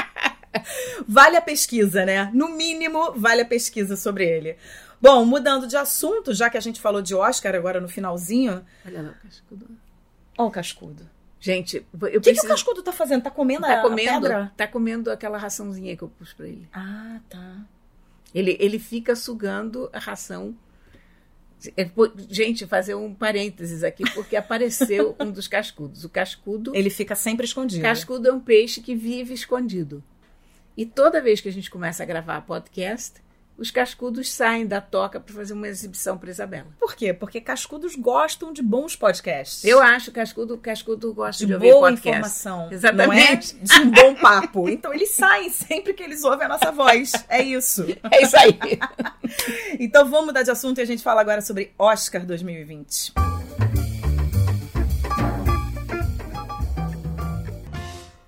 [1.08, 2.30] vale a pesquisa, né?
[2.34, 4.56] No mínimo, vale a pesquisa sobre ele.
[5.02, 8.64] Bom, mudando de assunto, já que a gente falou de Oscar agora no finalzinho.
[8.86, 9.68] Olha lá o cascudo.
[10.38, 11.10] Ó, o cascudo.
[11.44, 12.46] Gente, eu O que, que preciso...
[12.46, 13.24] o cascudo tá fazendo?
[13.24, 14.54] Tá comendo, Tá a, comendo, a pedra?
[14.56, 16.70] tá comendo aquela raçãozinha que eu pus pra ele.
[16.72, 17.58] Ah, tá.
[18.34, 20.56] Ele, ele fica sugando a ração.
[21.76, 21.90] É,
[22.30, 26.06] Gente, fazer um parênteses aqui, porque apareceu um dos cascudos.
[26.06, 27.82] O cascudo, Ele fica sempre escondido.
[27.82, 30.04] cascudo é um peixe que vive escondido.
[30.78, 33.20] E toda vez que a gente começa a gravar podcast,
[33.58, 36.68] os cascudos saem da toca para fazer uma exibição para Isabela.
[36.80, 37.14] Por quê?
[37.14, 39.64] Porque cascudos gostam de bons podcasts.
[39.64, 42.10] Eu acho que cascudo, cascudo gosta de, de ouvir boa podcast.
[42.10, 42.72] informação.
[42.72, 43.56] Exatamente.
[43.56, 43.66] Não é?
[43.72, 44.70] De um bom papo.
[44.70, 47.12] Então eles saem sempre que eles ouvem a nossa voz.
[47.30, 47.86] É isso.
[48.12, 48.58] É isso aí.
[49.80, 53.31] Então vamos mudar de assunto e a gente fala agora sobre Oscar 2020.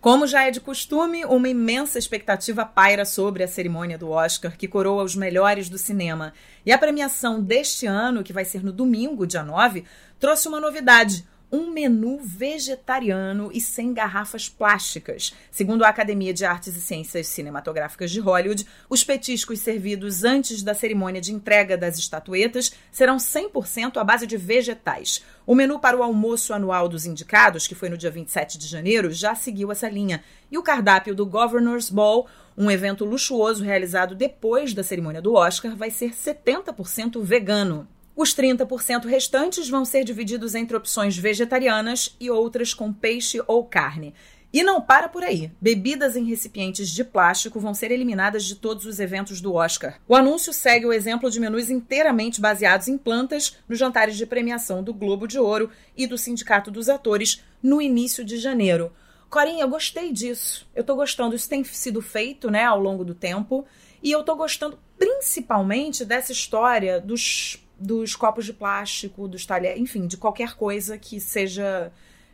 [0.03, 4.67] Como já é de costume, uma imensa expectativa paira sobre a cerimônia do Oscar, que
[4.67, 6.33] coroa os melhores do cinema.
[6.65, 9.85] E a premiação deste ano, que vai ser no domingo, dia 9,
[10.19, 11.25] trouxe uma novidade.
[11.55, 15.35] Um menu vegetariano e sem garrafas plásticas.
[15.51, 20.73] Segundo a Academia de Artes e Ciências Cinematográficas de Hollywood, os petiscos servidos antes da
[20.73, 25.23] cerimônia de entrega das estatuetas serão 100% à base de vegetais.
[25.45, 29.11] O menu para o almoço anual dos indicados, que foi no dia 27 de janeiro,
[29.11, 30.23] já seguiu essa linha.
[30.49, 35.75] E o cardápio do Governor's Ball, um evento luxuoso realizado depois da cerimônia do Oscar,
[35.75, 37.87] vai ser 70% vegano.
[38.15, 44.13] Os 30% restantes vão ser divididos entre opções vegetarianas e outras com peixe ou carne.
[44.53, 45.51] E não para por aí.
[45.59, 49.99] Bebidas em recipientes de plástico vão ser eliminadas de todos os eventos do Oscar.
[50.07, 54.83] O anúncio segue o exemplo de menus inteiramente baseados em plantas nos jantares de premiação
[54.83, 58.93] do Globo de Ouro e do Sindicato dos Atores no início de janeiro.
[59.27, 60.69] Corinha, eu gostei disso.
[60.75, 61.35] Eu tô gostando.
[61.35, 63.65] Isso tem sido feito, né, ao longo do tempo.
[64.03, 70.07] E eu tô gostando principalmente dessa história dos, dos copos de plástico, dos talheres, enfim,
[70.07, 71.91] de qualquer coisa que seja.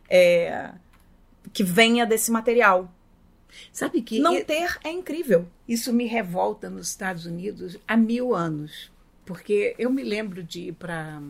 [0.08, 0.70] é,
[1.52, 2.92] que venha desse material.
[3.72, 5.48] Sabe que Não ter é incrível.
[5.66, 8.90] isso me revolta nos Estados Unidos há mil anos.
[9.24, 11.20] Porque eu me lembro de ir para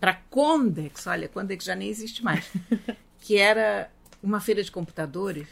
[0.00, 2.48] para Condex, olha, Condex já nem existe mais,
[3.20, 3.90] que era
[4.22, 5.48] uma feira de computadores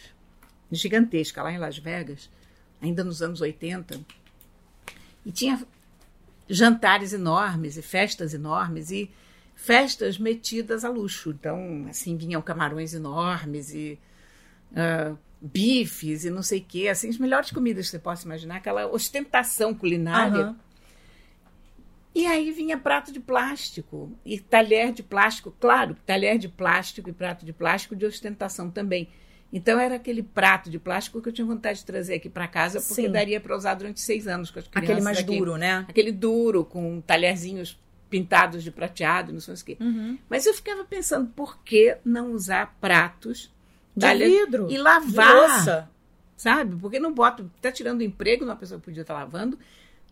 [0.71, 2.31] gigantesca lá em Las Vegas,
[2.81, 4.01] ainda nos anos 80.
[5.25, 5.61] E tinha
[6.49, 9.11] jantares enormes e festas enormes e
[9.55, 11.31] festas metidas a luxo.
[11.31, 13.99] Então, assim, vinham camarões enormes e
[14.75, 18.57] ah, bifes e não sei o quê, assim, as melhores comidas que você possa imaginar,
[18.57, 20.47] aquela ostentação culinária.
[20.47, 20.57] Aham.
[22.15, 27.13] E aí vinha prato de plástico e talher de plástico, claro, talher de plástico e
[27.13, 29.11] prato de plástico de ostentação também.
[29.57, 32.79] Então era aquele prato de plástico que eu tinha vontade de trazer aqui para casa,
[32.79, 33.11] porque Sim.
[33.11, 34.91] daria para usar durante seis anos com as crianças.
[34.91, 35.87] Aquele mais duro, né?
[35.89, 39.77] Aquele duro, com talherzinhos pintados de prateado, não sei o quê.
[39.81, 40.19] Uhum.
[40.29, 43.51] Mas eu ficava pensando, por que não usar pratos
[43.97, 44.67] De talher- vidro.
[44.67, 45.35] e De lavar?
[45.35, 45.91] louça.
[46.37, 46.77] sabe?
[46.77, 49.59] Porque não bota, tá tirando emprego de uma pessoa que podia estar lavando,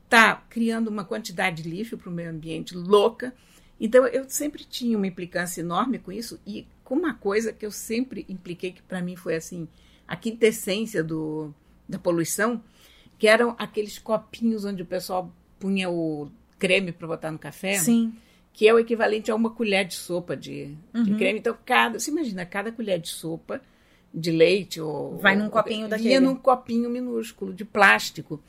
[0.08, 3.34] tá criando uma quantidade de lixo para o meio ambiente louca.
[3.78, 7.70] Então eu sempre tinha uma implicância enorme com isso e com uma coisa que eu
[7.70, 9.66] sempre impliquei que para mim foi assim
[10.06, 11.52] a quintessência do,
[11.88, 12.62] da poluição,
[13.18, 18.12] que eram aqueles copinhos onde o pessoal punha o creme para botar no café Sim.
[18.52, 21.16] que é o equivalente a uma colher de sopa de, de Uhum.
[21.16, 21.38] creme.
[21.38, 23.60] Então, cada, você imagina, cada colher de sopa
[24.12, 26.20] de leite ou Vai num ou- copinho vinha daquele.
[26.20, 28.40] num copinho minúsculo de plástico.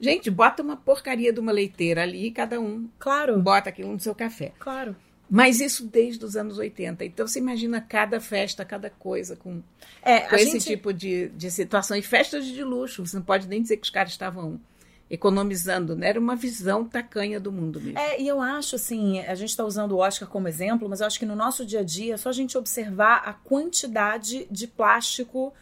[0.00, 3.40] Gente, bota uma porcaria de uma leiteira ali e cada um Claro.
[3.40, 4.52] bota aquilo no seu café.
[4.58, 4.96] Claro.
[5.34, 7.06] Mas isso desde os anos 80.
[7.06, 9.62] Então você imagina cada festa, cada coisa com,
[10.02, 10.66] É, com esse gente...
[10.66, 11.96] tipo de, de situação.
[11.96, 14.60] E festas de luxo, você não pode nem dizer que os caras estavam
[15.08, 16.10] economizando, né?
[16.10, 17.98] Era uma visão tacanha do mundo mesmo.
[17.98, 21.06] É, e eu acho assim, a gente está usando o Oscar como exemplo, mas eu
[21.06, 24.66] acho que no nosso dia a dia é só a gente observar a quantidade de
[24.66, 25.54] plástico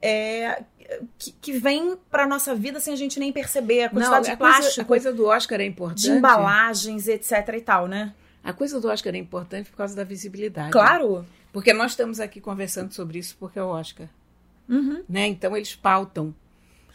[0.00, 0.64] é,
[1.16, 4.36] que, que vem para nossa vida sem a gente nem perceber, a quantidade a de
[4.36, 6.02] plástico, coisa, a coisa do Oscar é importante.
[6.02, 8.12] de embalagens, etc e tal, né?
[8.44, 10.72] A coisa do Oscar é importante por causa da visibilidade.
[10.72, 11.24] Claro.
[11.52, 14.08] Porque nós estamos aqui conversando sobre isso porque é o Oscar.
[14.68, 15.02] Uhum.
[15.08, 15.26] Né?
[15.26, 16.34] Então eles pautam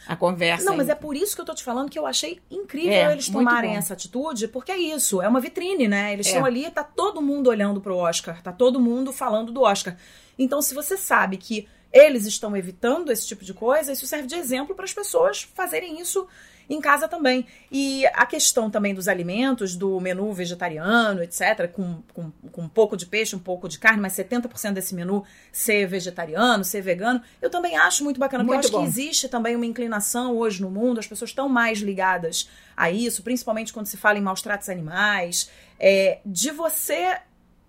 [0.06, 0.64] a conversa.
[0.64, 3.12] Não, mas é por isso que eu tô te falando que eu achei incrível É,
[3.12, 6.12] eles tomarem essa atitude, porque é isso, é uma vitrine, né?
[6.12, 6.30] Eles É.
[6.30, 9.96] estão ali, tá todo mundo olhando pro Oscar, tá todo mundo falando do Oscar.
[10.38, 14.36] Então, se você sabe que eles estão evitando esse tipo de coisa, isso serve de
[14.36, 16.26] exemplo para as pessoas fazerem isso
[16.68, 17.46] em casa também.
[17.72, 22.96] E a questão também dos alimentos, do menu vegetariano, etc., com, com, com um pouco
[22.96, 27.48] de peixe, um pouco de carne, mas 70% desse menu ser vegetariano, ser vegano, eu
[27.48, 28.82] também acho muito bacana, porque Muito eu acho bom.
[28.82, 33.22] que existe também uma inclinação hoje no mundo, as pessoas estão mais ligadas a isso,
[33.22, 37.18] principalmente quando se fala em maus tratos animais, é, de você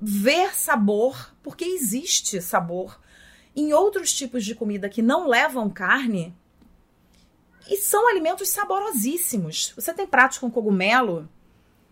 [0.02, 3.00] ver sabor, porque existe sabor
[3.56, 6.34] em outros tipos de comida que não levam carne
[7.70, 9.74] e são alimentos saborosíssimos.
[9.76, 11.30] Você tem pratos com cogumelo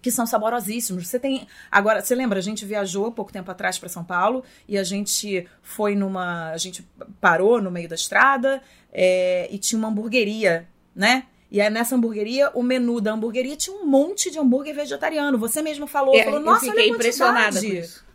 [0.02, 1.08] que são saborosíssimos.
[1.08, 1.48] Você tem.
[1.72, 5.48] Agora, você lembra, a gente viajou pouco tempo atrás para São Paulo e a gente
[5.62, 6.52] foi numa.
[6.52, 6.88] A gente
[7.20, 8.62] parou no meio da estrada
[8.92, 11.26] é, e tinha uma hamburgueria, né?
[11.50, 15.38] E aí, nessa hamburgueria, o menu da hamburgueria tinha um monte de hambúrguer vegetariano.
[15.38, 18.06] Você mesmo falou, É, falou, eu nossa, fiquei olha a impressionada com isso.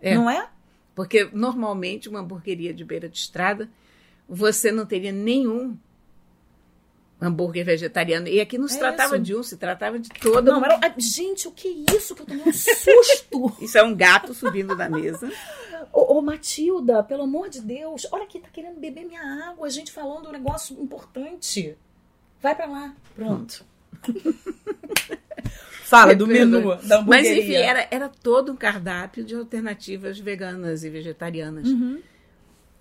[0.00, 0.14] É.
[0.14, 0.48] Não é?
[0.94, 3.68] Porque normalmente uma hamburgueria de beira de estrada,
[4.28, 5.76] você não teria nenhum
[7.20, 8.28] hambúrguer vegetariano.
[8.28, 9.24] E aqui não se É tratava isso.
[9.24, 10.42] de um, se tratava de todo.
[10.52, 10.78] Não, era...
[10.82, 12.14] ah, Gente, o que é isso?
[12.14, 13.56] Que eu tomei um susto!
[13.60, 15.30] Isso é um gato subindo da mesa.
[15.92, 19.70] Ô, ô, Matilda, pelo amor de Deus, olha aqui, tá querendo beber minha água, a
[19.70, 21.76] gente falando um negócio importante.
[22.40, 22.94] Vai pra lá.
[23.14, 23.64] Pronto.
[25.84, 30.90] Fala do menu da Mas enfim, era, era todo um cardápio de alternativas veganas e
[30.90, 31.66] vegetarianas.
[31.66, 32.00] Uhum.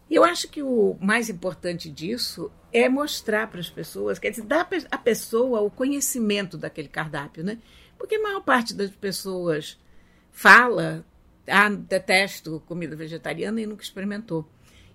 [0.09, 4.67] Eu acho que o mais importante disso é mostrar para as pessoas, quer dizer, dar
[4.89, 7.57] à pessoa o conhecimento daquele cardápio, né?
[7.97, 9.77] Porque a maior parte das pessoas
[10.31, 11.05] fala,
[11.47, 14.47] ah, detesto comida vegetariana e nunca experimentou.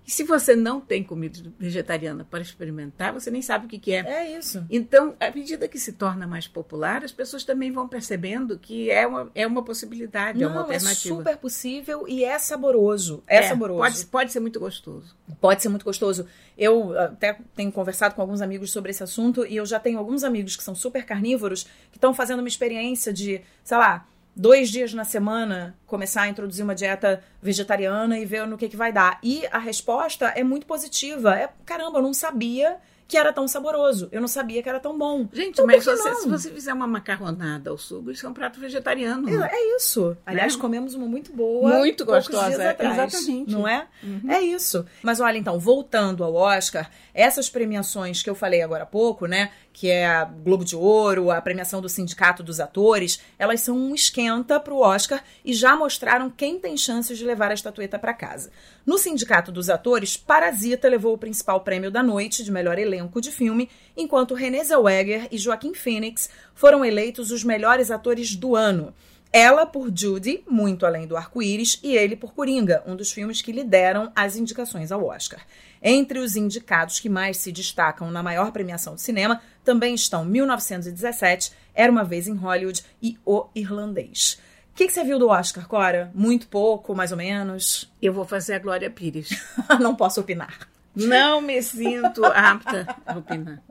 [0.05, 3.93] E se você não tem comida vegetariana para experimentar, você nem sabe o que, que
[3.93, 3.99] é.
[3.99, 4.65] É isso.
[4.69, 9.07] Então, à medida que se torna mais popular, as pessoas também vão percebendo que é
[9.07, 11.15] uma, é uma possibilidade, é uma Não, é alternativa.
[11.15, 13.23] super possível e é saboroso.
[13.27, 13.79] É, saboroso.
[13.79, 15.15] Pode, pode ser muito gostoso.
[15.39, 16.27] Pode ser muito gostoso.
[16.57, 20.23] Eu até tenho conversado com alguns amigos sobre esse assunto e eu já tenho alguns
[20.23, 24.93] amigos que são super carnívoros que estão fazendo uma experiência de, sei lá, dois dias
[24.93, 29.19] na semana começar a introduzir uma dieta vegetariana e ver no que, que vai dar.
[29.21, 31.35] E a resposta é muito positiva.
[31.37, 34.07] É, caramba, eu não sabia que era tão saboroso.
[34.11, 35.27] Eu não sabia que era tão bom.
[35.31, 38.59] Gente, Então, mas você- se você fizer uma macarronada ao sugo, isso é um prato
[38.59, 39.29] vegetariano.
[39.29, 40.17] É, é isso.
[40.25, 40.61] Aliás, Né?
[40.61, 41.77] comemos uma muito boa.
[41.77, 43.51] Muito gostosa, atrás, exatamente.
[43.51, 43.87] Não é?
[44.29, 44.83] É isso.
[45.03, 49.51] Mas olha, então, voltando ao Oscar, essas premiações que eu falei agora há pouco, né?
[49.73, 53.95] Que é a Globo de Ouro, a premiação do Sindicato dos Atores, elas são um
[53.95, 58.51] esquenta pro Oscar e já mostraram quem tem chances de levar a estatueta para casa.
[58.85, 63.31] No Sindicato dos Atores, Parasita levou o principal prêmio da noite de melhor elenco de
[63.31, 68.93] filme, enquanto Renée Zellweger e Joaquim Phoenix foram eleitos os melhores atores do ano.
[69.35, 73.51] Ela por Judy, muito além do arco-íris, e ele por Coringa, um dos filmes que
[73.51, 75.41] lideram as indicações ao Oscar.
[75.85, 81.51] Entre os indicados que mais se destacam na maior premiação de cinema também estão 1917,
[81.75, 84.39] Era uma Vez em Hollywood e O Irlandês.
[84.71, 86.09] O que, que você viu do Oscar, Cora?
[86.15, 87.91] Muito pouco, mais ou menos?
[88.01, 89.29] Eu vou fazer a Glória Pires.
[89.79, 90.67] Não posso opinar.
[90.95, 93.61] Não me sinto apta a opinar.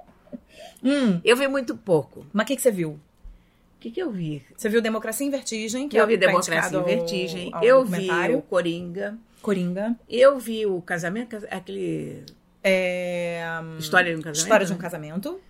[0.83, 2.27] Hum, Eu vi muito pouco.
[2.33, 2.91] mas o que, que você viu?
[2.91, 4.45] O que, que eu vi?
[4.57, 7.51] Você viu Democracia em Vertigem, que Eu é vi tá Democracia em ao- Vertigem.
[7.53, 9.17] ao Eu vi o Coringa.
[9.43, 9.97] Coringa.
[10.09, 12.25] Eu vi o casamento, aquele.
[12.63, 13.43] É...
[13.79, 14.43] História de um casamento.
[14.43, 14.81] História de um né?
[14.81, 15.41] casamento.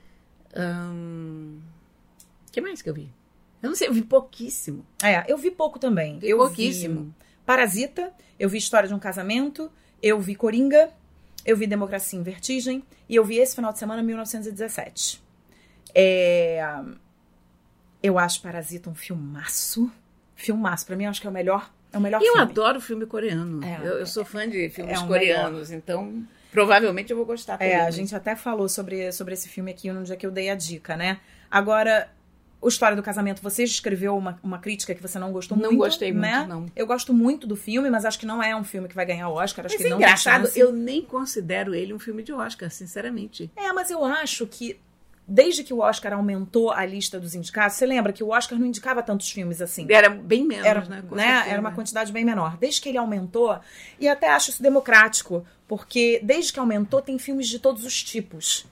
[0.54, 1.58] Ahn,
[2.50, 3.08] que mais que eu vi?
[3.62, 4.84] Eu não sei, eu vi pouquíssimo.
[5.02, 6.18] É, eu vi pouco também.
[6.18, 7.04] Vi eu pouquíssimo.
[7.04, 7.12] vi
[7.46, 9.70] Parasita, eu vi História de um Casamento,
[10.02, 10.90] eu vi Coringa,
[11.44, 15.22] eu vi Democracia em Vertigem e eu vi esse final de semana 1917.
[15.94, 16.64] É,
[18.02, 19.90] Eu acho Parasita um filmaço.
[20.34, 20.86] Filmaço.
[20.86, 22.40] Pra mim, eu acho que é o melhor, é o melhor Eu filme.
[22.40, 23.64] adoro filme coreano.
[23.64, 23.78] É.
[23.86, 27.56] eu, eu sou fã de filmes É coreanos, então provavelmente eu vou gostar.
[27.60, 30.50] É, a gente até falou sobre, sobre esse filme aqui no dia que eu dei
[30.50, 31.18] a dica, né?
[31.50, 32.08] Agora,
[32.60, 35.78] o História do Casamento, você escreveu uma, uma crítica que você não gostou Não muito,
[35.78, 36.46] gostei muito, né?
[36.48, 36.66] não.
[36.76, 39.28] Eu gosto muito do filme, mas acho que não é um filme que vai ganhar
[39.28, 39.66] o Oscar.
[39.66, 43.50] Acho Mas que é não engraçado, eu nem considero ele um filme de Oscar, sinceramente.
[43.56, 44.78] É, mas eu acho que
[45.26, 48.66] desde que o Oscar aumentou a lista dos indicados, você lembra que o Oscar não
[48.66, 49.86] indicava tantos filmes assim?
[49.88, 51.02] Era bem menos, Era, né?
[51.10, 51.44] Né?
[51.48, 52.56] Era uma quantidade bem menor.
[52.56, 53.58] Desde que ele aumentou,
[53.98, 58.66] e até acho isso democrático, porque desde que aumentou, tem filmes de todos os tipos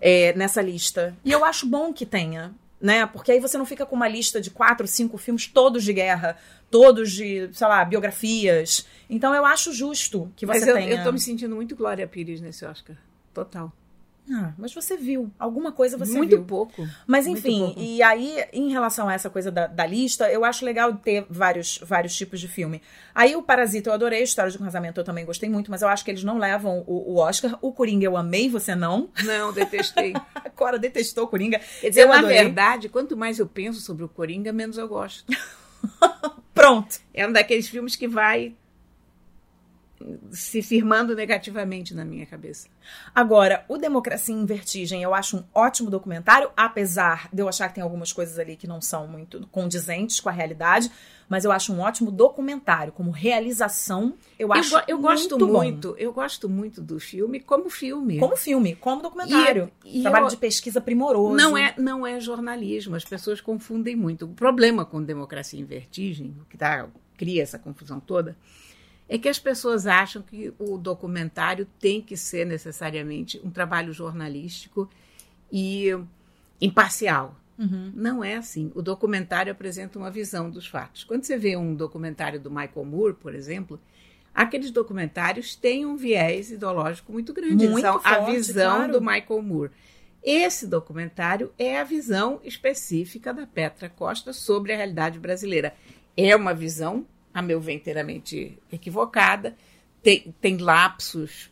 [0.00, 1.16] é, nessa lista.
[1.24, 3.06] E eu acho bom que tenha, né?
[3.06, 6.36] Porque aí você não fica com uma lista de quatro, cinco filmes, todos de guerra,
[6.70, 8.86] todos de, sei lá, biografias.
[9.08, 10.90] Então eu acho justo que você Mas eu, tenha.
[10.90, 12.96] eu tô me sentindo muito Glória Pires nesse Oscar.
[13.32, 13.72] Total.
[14.30, 15.30] Ah, mas você viu.
[15.38, 16.44] Alguma coisa você muito viu.
[16.44, 16.86] pouco.
[17.06, 17.80] Mas Muito enfim, pouco.
[17.80, 21.78] e aí, em relação a essa coisa da, da lista, eu acho legal ter vários,
[21.78, 22.82] vários tipos de filme.
[23.14, 25.88] Aí o Parasita eu adorei, História de um Casamento eu também gostei muito, mas eu
[25.88, 27.56] acho que eles não levam o, o Oscar.
[27.62, 29.08] O Coringa eu amei, você não.
[29.24, 30.12] Não, detestei.
[30.56, 31.60] Cora detestou o Coringa.
[31.80, 32.38] Quer dizer, eu na adorei.
[32.38, 35.24] verdade, quanto mais eu penso sobre o Coringa, menos eu gosto.
[36.52, 36.98] Pronto.
[37.14, 38.54] É um daqueles filmes que vai
[40.30, 42.68] se firmando negativamente na minha cabeça.
[43.14, 47.76] Agora, o Democracia em Vertigem eu acho um ótimo documentário, apesar de eu achar que
[47.76, 50.90] tem algumas coisas ali que não são muito condizentes com a realidade,
[51.28, 52.92] mas eu acho um ótimo documentário.
[52.92, 57.40] Como realização, eu Eu, acho go- eu gosto muito, muito, eu gosto muito do filme
[57.40, 58.18] como filme.
[58.18, 59.70] Como filme, como documentário.
[59.84, 61.36] E- e Trabalho eu- de pesquisa primoroso.
[61.36, 64.26] Não é, não é jornalismo, as pessoas confundem muito.
[64.26, 68.36] O problema com democracia em vertigem, o que dá, cria essa confusão toda,
[69.08, 74.90] é que as pessoas acham que o documentário tem que ser necessariamente um trabalho jornalístico
[75.50, 75.90] e
[76.60, 77.36] imparcial.
[77.58, 77.92] Uhum.
[77.94, 78.70] Não é assim.
[78.74, 81.04] O documentário apresenta uma visão dos fatos.
[81.04, 83.80] Quando você vê um documentário do Michael Moore, por exemplo,
[84.34, 87.68] aqueles documentários têm um viés ideológico muito grande.
[87.68, 88.92] Muito são a forte, visão claro.
[88.92, 89.70] do Michael Moore.
[90.22, 95.72] Esse documentário é a visão específica da Petra Costa sobre a realidade brasileira.
[96.16, 99.54] É uma visão, a meu ver, inteiramente equivocada,
[100.02, 101.50] tem, tem lapsos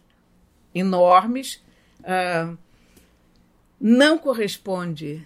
[0.75, 1.63] enormes,
[2.03, 2.55] ah,
[3.79, 5.23] não corresponde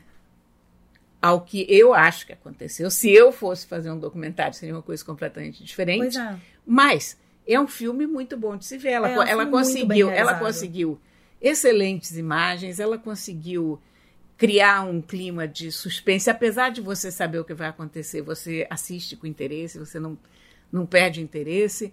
[1.22, 2.90] ao que eu acho que aconteceu.
[2.90, 6.18] Se eu fosse fazer um documentário, seria uma coisa completamente diferente.
[6.18, 6.36] É.
[6.66, 7.16] Mas
[7.46, 8.90] é um filme muito bom de se ver.
[8.90, 11.00] Ela, É, um ela conseguiu, ela conseguiu
[11.40, 13.80] excelentes imagens, ela conseguiu
[14.36, 19.14] criar um clima de suspense, apesar de você saber o que vai acontecer, você assiste
[19.14, 20.18] com interesse, você não,
[20.72, 21.92] não perde interesse.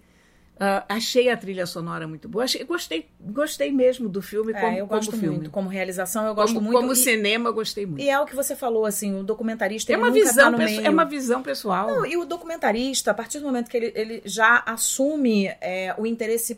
[0.58, 2.46] Ah, achei a trilha sonora muito boa.
[2.46, 5.36] Achei- gostei, gostei mesmo do filme É, como, eu como gosto filme.
[5.36, 5.50] muito.
[5.52, 6.80] Como realização, eu gosto como, muito.
[6.80, 8.02] como e, cinema, eu gostei muito.
[8.02, 10.90] e é o que você falou, assim, o documentarista É uma, nunca visão, tá é
[10.90, 11.88] uma visão pessoal.
[11.88, 16.06] Não, e o documentarista, a partir do momento que ele, ele já assume é, o
[16.08, 16.58] interesse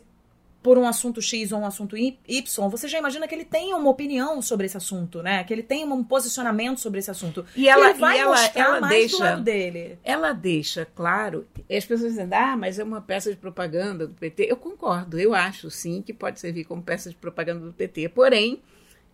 [0.62, 3.88] por um assunto X ou um assunto Y, você já imagina que ele tem uma
[3.88, 5.44] opinião sobre esse assunto, né?
[5.44, 7.46] Que ele tem um posicionamento sobre esse assunto.
[7.54, 9.16] E ela, ele vai e ela, mostrar ela mais deixa.
[9.16, 9.98] do lado dele.
[10.02, 14.14] ela deixa claro, e as pessoas dizendo, ah, mas é uma peça de propaganda do
[14.14, 14.46] PT.
[14.50, 18.08] Eu concordo, eu acho sim que pode servir como peça de propaganda do PT.
[18.10, 18.60] Porém,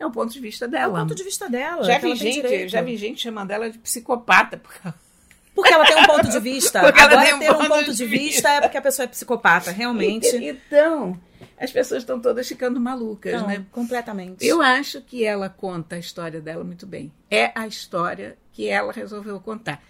[0.00, 0.98] É o ponto de vista É dela.
[0.98, 1.84] o ponto de vista dela.
[1.84, 4.56] já que vi gente, já vi gente chamando ela de psicopata.
[4.56, 4.88] porque-
[5.54, 6.80] Porque ela tem um ponto de vista.
[6.80, 8.82] Porque ela Agora, tem um ter um ponto ponto de de vista é porque a
[8.82, 10.26] pessoa é psicopata, realmente.
[10.36, 11.16] Então,
[11.58, 13.64] as pessoas estão todas ficando malucas, Não, né?
[13.70, 14.44] completamente.
[14.44, 17.12] Eu acho que ela conta a história dela muito bem.
[17.30, 19.82] É a história que ela resolveu contar.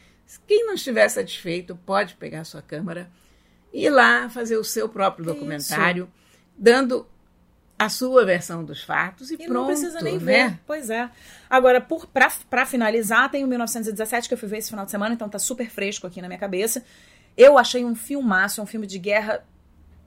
[0.46, 3.10] Quem não estiver satisfeito pode pegar a sua câmera
[3.72, 6.08] e ir lá fazer o seu próprio documentário,
[6.56, 7.06] dando
[7.78, 9.52] a sua versão dos fatos e, E pronto.
[9.52, 10.48] não precisa nem né?
[10.48, 10.60] ver.
[10.66, 11.10] Pois é.
[11.50, 15.14] Agora, por, pra finalizar, tem o 1917 que eu fui ver esse final de semana,
[15.14, 16.84] então tá super fresco aqui na minha cabeça.
[17.36, 19.44] Eu achei um filmaço, é um filme de guerra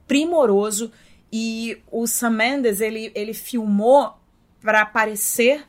[0.06, 0.90] primoroso.
[1.32, 4.18] E o Sam Mendes, ele, ele filmou
[4.60, 5.64] pra parecer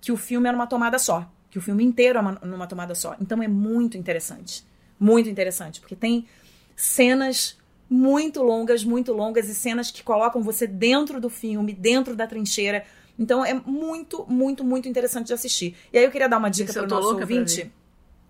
[0.00, 1.30] que o filme era uma tomada só.
[1.50, 3.16] Que o filme inteiro é uma, numa tomada só.
[3.20, 4.64] Então é muito interessante.
[4.98, 5.80] Muito interessante.
[5.80, 6.26] Porque tem
[6.74, 7.56] cenas
[7.88, 12.84] muito longas, muito longas, e cenas que colocam você dentro do filme, dentro da trincheira.
[13.18, 15.76] Então é muito, muito, muito interessante de assistir.
[15.92, 17.70] E aí eu queria dar uma dica para o nosso ouvinte.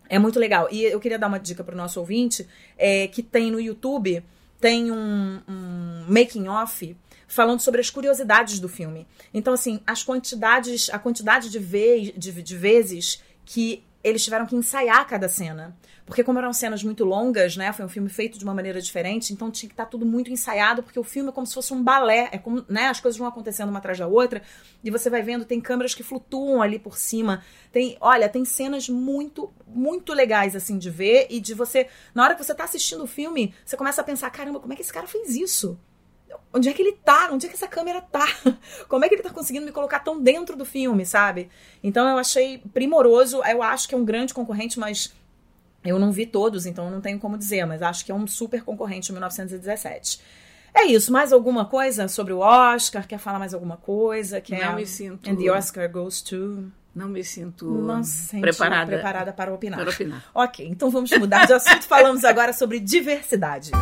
[0.09, 0.69] É muito legal.
[0.71, 2.47] E eu queria dar uma dica para o nosso ouvinte,
[2.77, 4.23] é, que tem no YouTube,
[4.61, 6.97] tem um, um making off
[7.27, 9.07] falando sobre as curiosidades do filme.
[9.33, 14.55] Então, assim, as quantidades, a quantidade de, ve de, de vezes que eles tiveram que
[14.55, 15.75] ensaiar cada cena.
[16.05, 17.73] Porque como eram cenas muito longas, né?
[17.73, 20.83] Foi um filme feito de uma maneira diferente, então tinha que estar tudo muito ensaiado,
[20.83, 22.89] porque o filme é como se fosse um balé, é como, né?
[22.89, 24.43] As coisas vão acontecendo uma atrás da outra,
[24.85, 27.43] e você vai vendo, tem câmeras que flutuam ali por cima.
[27.73, 32.35] Tem, olha, tem cenas muito, muito legais assim de ver e de você, na hora
[32.35, 34.93] que você tá assistindo o filme, você começa a pensar, caramba, como é que esse
[34.93, 35.79] cara fez isso?
[36.53, 37.29] Onde é que ele tá?
[37.33, 38.27] Onde é que essa câmera tá?
[38.89, 41.49] Como é que ele tá conseguindo me colocar tão dentro do filme, sabe?
[41.83, 43.43] Então eu achei primoroso.
[43.45, 45.13] Eu acho que é um grande concorrente, mas
[45.85, 48.63] eu não vi todos, então não tenho como dizer, mas acho que é um super
[48.63, 50.21] concorrente em 1917.
[50.73, 51.13] É isso.
[51.13, 53.07] Mais alguma coisa sobre o Oscar?
[53.07, 54.41] Quer falar mais alguma coisa?
[54.41, 54.67] Quer...
[54.67, 56.65] Não me sinto- And the Oscar goes to...
[56.95, 59.81] Não me sinto Não sente preparada, preparada para opinar.
[59.81, 60.25] para opinar.
[60.33, 61.83] Ok, então vamos mudar de assunto.
[61.89, 63.73] Falamos agora sobre diversidade.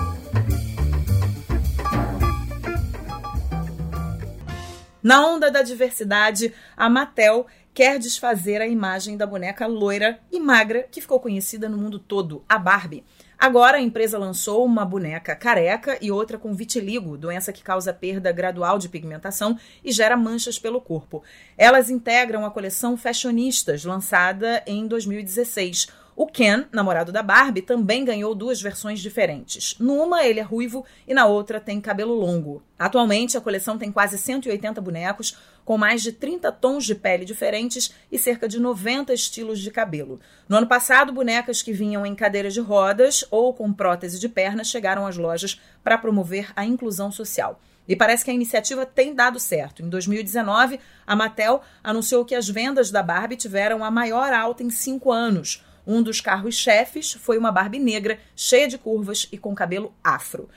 [5.03, 10.86] Na onda da diversidade, a Mattel quer desfazer a imagem da boneca loira e magra
[10.90, 13.05] que ficou conhecida no mundo todo, a Barbie.
[13.36, 18.30] Agora a empresa lançou uma boneca careca e outra com vitiligo, doença que causa perda
[18.30, 21.24] gradual de pigmentação e gera manchas pelo corpo.
[21.59, 25.88] Elas integram a coleção Fashionistas, lançada em 2016.
[26.14, 29.76] O Ken, namorado da Barbie, também ganhou duas versões diferentes.
[29.78, 32.62] Numa, ele é ruivo e na outra tem cabelo longo.
[32.78, 37.94] Atualmente, a coleção tem quase 180 bonecos, com mais de 30 tons de pele diferentes
[38.10, 40.20] e cerca de 90 estilos de cabelo.
[40.46, 44.64] No ano passado, bonecas que vinham em cadeiras de rodas ou com prótese de perna
[44.64, 47.58] chegaram às lojas para promover a inclusão social.
[47.88, 49.82] E parece que a iniciativa tem dado certo.
[49.82, 54.70] Em 2019, a Mattel anunciou que as vendas da Barbie tiveram a maior alta em
[54.70, 55.64] cinco anos.
[55.87, 60.49] Um dos carros-chefes foi uma Barbie negra, cheia de curvas e com cabelo afro.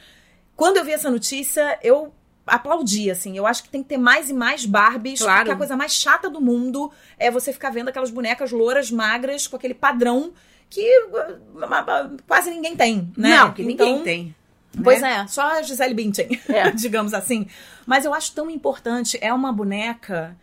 [0.55, 2.13] Quando eu vi essa notícia, eu
[2.45, 3.35] aplaudi, assim.
[3.35, 5.39] Eu acho que tem que ter mais e mais Barbies, Claro.
[5.39, 9.47] porque a coisa mais chata do mundo é você ficar vendo aquelas bonecas louras, magras,
[9.47, 10.31] com aquele padrão
[10.69, 13.29] que uh, quase ninguém tem, né?
[13.37, 14.35] Não, que Então, ninguém tem.
[14.75, 14.81] né?
[14.83, 16.69] Pois é, só a Gisele Bündchen, É.
[16.75, 17.47] digamos assim.
[17.85, 20.35] Mas eu acho tão importante, é uma boneca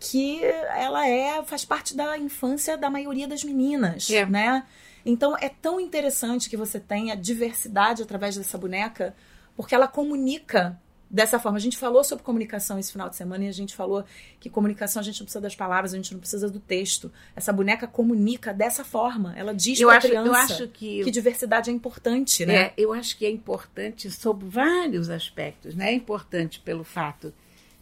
[0.00, 4.24] que ela é faz parte da infância da maioria das meninas, É.
[4.24, 4.64] né?
[5.04, 9.14] Então é tão interessante que você tenha diversidade através dessa boneca,
[9.54, 10.80] porque ela comunica
[11.10, 11.58] dessa forma.
[11.58, 14.04] A gente falou sobre comunicação esse final de semana e a gente falou
[14.38, 17.12] que comunicação a gente não precisa das palavras, a gente não precisa do texto.
[17.36, 19.34] Essa boneca comunica dessa forma.
[19.36, 22.54] Ela diz pra acho, criança eu acho que, que diversidade é importante, né?
[22.54, 25.90] é, eu acho que é importante sob vários aspectos, né?
[25.90, 27.34] É importante pelo fato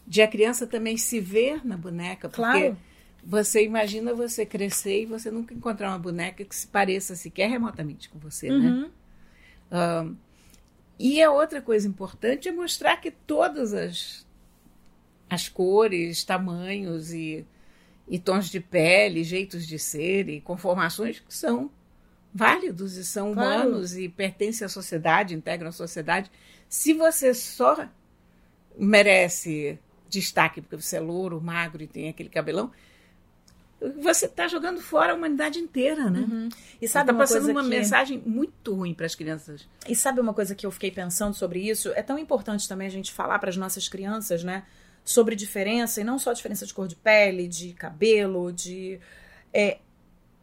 [0.09, 2.79] de a criança também se ver na boneca, porque Claro.
[3.23, 8.09] você imagina você crescer e você nunca encontrar uma boneca que se pareça sequer remotamente
[8.09, 8.69] com você, né?
[8.71, 8.91] Uhum.
[9.71, 10.15] Ahn,
[10.99, 14.27] e a outra coisa importante é mostrar que todas as,
[15.29, 17.47] as cores, tamanhos e,
[18.09, 21.71] e tons de pele, jeitos de ser e conformações são
[22.35, 23.61] válidos e são Claro.
[23.69, 26.31] humanos e pertencem à sociedade, integram a sociedade.
[26.67, 27.87] Se você só
[28.77, 29.79] merece
[30.09, 32.71] destaque porque você é louro, magro e tem aquele cabelão,
[34.01, 36.49] você está jogando fora a humanidade inteira, né?
[36.83, 37.69] E sabe Está uma passando coisa uma que...
[37.69, 39.69] mensagem muito ruim para as crianças.
[39.89, 41.93] E sabe uma coisa que eu fiquei pensando sobre isso?
[41.95, 44.65] É tão importante também a gente falar para as nossas crianças, né?
[45.05, 48.99] Sobre diferença, e não só diferença de cor de pele, de cabelo, de.
[49.55, 49.79] É,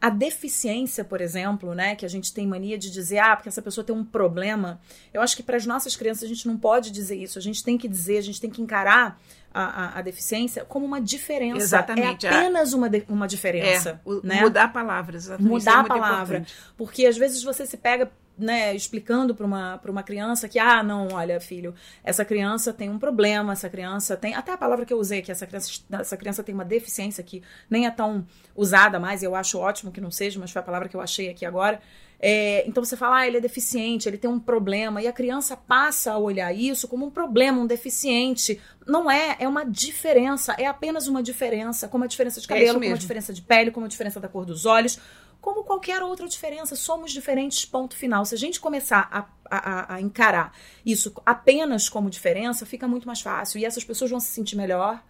[0.00, 3.62] a deficiência, por exemplo, né, que a gente tem mania de dizer, ah, porque essa
[3.62, 4.80] pessoa tem um problema.
[5.12, 7.38] Eu acho que para as nossas crianças a gente não pode dizer isso.
[7.38, 9.20] A gente tem que dizer, a gente tem que encarar
[9.56, 11.58] a, a, a deficiência como uma diferença.
[11.58, 12.26] Exatamente.
[12.26, 14.00] É apenas uma, de, uma diferença.
[14.04, 14.42] É, o, né?
[14.42, 15.24] Mudar palavras.
[15.24, 15.56] exatamente.
[15.56, 16.38] Isso Mudar é a palavra.
[16.38, 16.54] importante.
[16.76, 20.82] Porque às vezes você se pega né, explicando para uma, pra uma criança que, ah,
[20.82, 24.34] não, olha, filho, essa criança tem um problema, essa criança tem.
[24.34, 27.42] Até a palavra que eu usei, que essa criança, essa criança tem uma deficiência que
[27.70, 30.86] nem é tão usada mais, eu acho ótimo que não seja, mas foi a palavra
[30.86, 31.80] que eu achei aqui agora.
[32.18, 35.56] É, então você fala, ah, ele é deficiente, ele tem um problema, e a criança
[35.56, 38.60] passa a olhar isso como um problema, um deficiente.
[38.86, 42.70] Não é, é uma diferença, é apenas uma diferença, como a diferença de É cabelo,
[42.70, 44.98] isso como a diferença de pele, como a diferença da cor dos olhos,
[45.40, 46.74] como qualquer outra diferença.
[46.74, 48.24] Somos diferentes, ponto final.
[48.24, 50.52] Se a gente começar a, a, a encarar
[50.84, 53.60] isso apenas como diferença, fica muito mais fácil.
[53.60, 55.02] E essas pessoas vão se sentir melhor,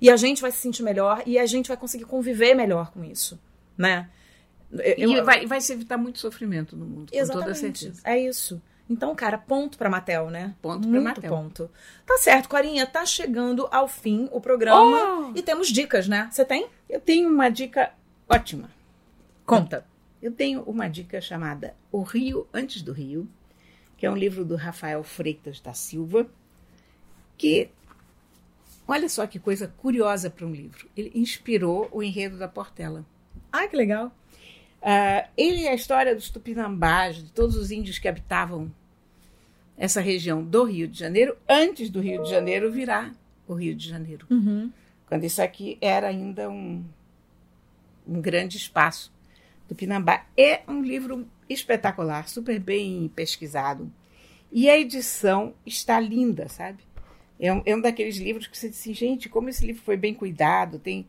[0.00, 3.04] e a gente vai se sentir melhor, e a gente vai conseguir conviver melhor com
[3.04, 3.38] isso,
[3.76, 4.08] né?
[4.82, 7.20] Eu- E vai, vai se evitar muito sofrimento no mundo, com toda
[7.50, 7.78] Exatamente.
[7.78, 8.00] certeza.
[8.04, 8.60] É isso.
[8.90, 10.54] Então, cara, ponto pra Matel, né?
[10.60, 11.30] Ponto pra Muito Mattel.
[11.30, 11.70] ponto.
[12.04, 15.32] Tá certo, Corinha, tá chegando ao fim o programa Oh!
[15.34, 16.28] e temos dicas, né?
[16.30, 16.68] Você tem?
[16.88, 17.92] Eu tenho uma dica
[18.28, 18.68] ótima.
[19.46, 19.86] Conta.
[20.20, 23.26] Eu tenho uma dica chamada O Rio Antes do Rio,
[23.96, 26.26] que é um livro do Rafael Freitas da Silva,
[27.38, 27.70] que,
[28.86, 30.88] olha só que coisa curiosa para um livro.
[30.96, 33.04] Ele inspirou o enredo da Portela.
[33.52, 34.12] Ai, que legal.
[34.86, 38.70] Ah, ele é a história dos tupinambás, de todos os índios que habitavam
[39.78, 43.14] essa região do Rio de Janeiro, antes do Rio de Janeiro virar
[43.48, 44.26] o Rio de Janeiro.
[44.30, 44.70] Uhum.
[45.06, 46.84] Quando isso aqui era ainda um,
[48.06, 49.10] um grande espaço.
[49.66, 53.90] Tupinambá é um livro espetacular, super bem pesquisado.
[54.52, 56.84] E a edição está linda, sabe?
[57.40, 59.96] É um, é um daqueles livros que você diz assim, gente, como esse livro foi
[59.96, 61.06] bem cuidado, tem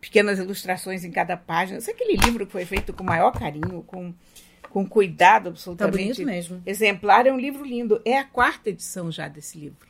[0.00, 1.78] pequenas ilustrações em cada página.
[1.78, 4.12] Esse é aquele livro que foi feito com o maior carinho, com,
[4.70, 6.62] com cuidado Tá absolutamente bonito mesmo.
[6.64, 7.26] exemplar.
[7.26, 8.00] É um livro lindo.
[8.04, 9.88] É a quarta edição já desse livro.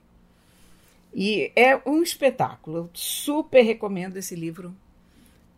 [1.14, 2.76] E é um espetáculo.
[2.78, 4.74] Eu super recomendo esse livro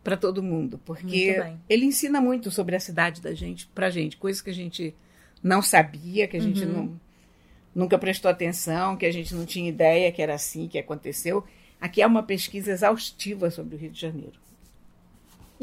[0.03, 1.35] para todo mundo, porque
[1.69, 4.95] ele ensina muito sobre a cidade da gente, pra gente, coisas que a gente
[5.43, 6.71] não sabia, que a gente Uhum.
[6.73, 7.01] não,
[7.75, 11.43] nunca prestou atenção, que a gente não tinha ideia que era assim que aconteceu.
[11.79, 14.40] Aqui é uma pesquisa exaustiva sobre o Rio de Janeiro.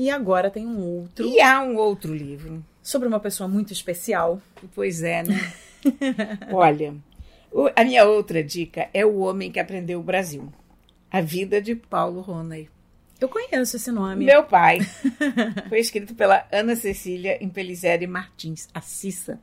[0.00, 2.64] E agora tem um outro E há um outro livro.
[2.80, 4.40] sobre uma pessoa muito especial.
[4.74, 5.52] Pois é, né?
[6.52, 6.94] Olha,
[7.74, 10.52] a minha outra dica é O Homem que Aprendeu o Brasil.
[11.10, 12.68] A vida de Paulo Roney.
[13.20, 14.24] Eu conheço esse nome.
[14.24, 14.78] Meu pai.
[15.68, 19.40] Foi escrito pela Ana Cecília Impelizeri Martins, a Cissa.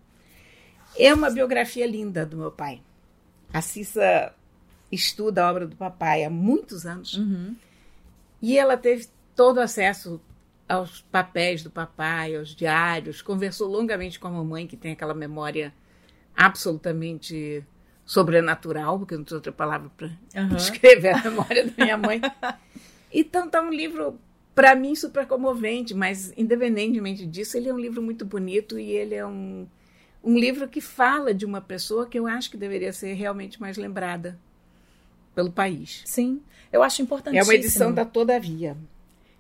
[0.98, 2.82] É uma biografia linda do meu pai.
[3.52, 4.34] A Cissa
[4.90, 7.54] estuda a obra do papai há muitos anos Uhum.
[8.42, 10.22] e ela teve todo acesso
[10.68, 15.74] aos papéis do papai, aos diários, conversou longamente com a mamãe, que tem aquela memória
[16.36, 17.64] absolutamente
[18.06, 20.56] sobrenatural, porque não tem outra palavra para Aham.
[20.56, 22.22] descrever a memória da minha mãe.
[23.18, 24.20] Então tá um livro,
[24.54, 29.16] para mim, super comovente, mas independentemente disso, ele é um livro muito bonito e ele
[29.16, 29.66] é um,
[30.22, 33.78] um livro que fala de uma pessoa que eu acho que deveria ser realmente mais
[33.78, 34.38] lembrada
[35.34, 36.02] pelo país.
[36.04, 36.42] Sim,
[36.74, 37.48] eu acho É importantíssimo.
[37.48, 38.76] uma edição da Todavia.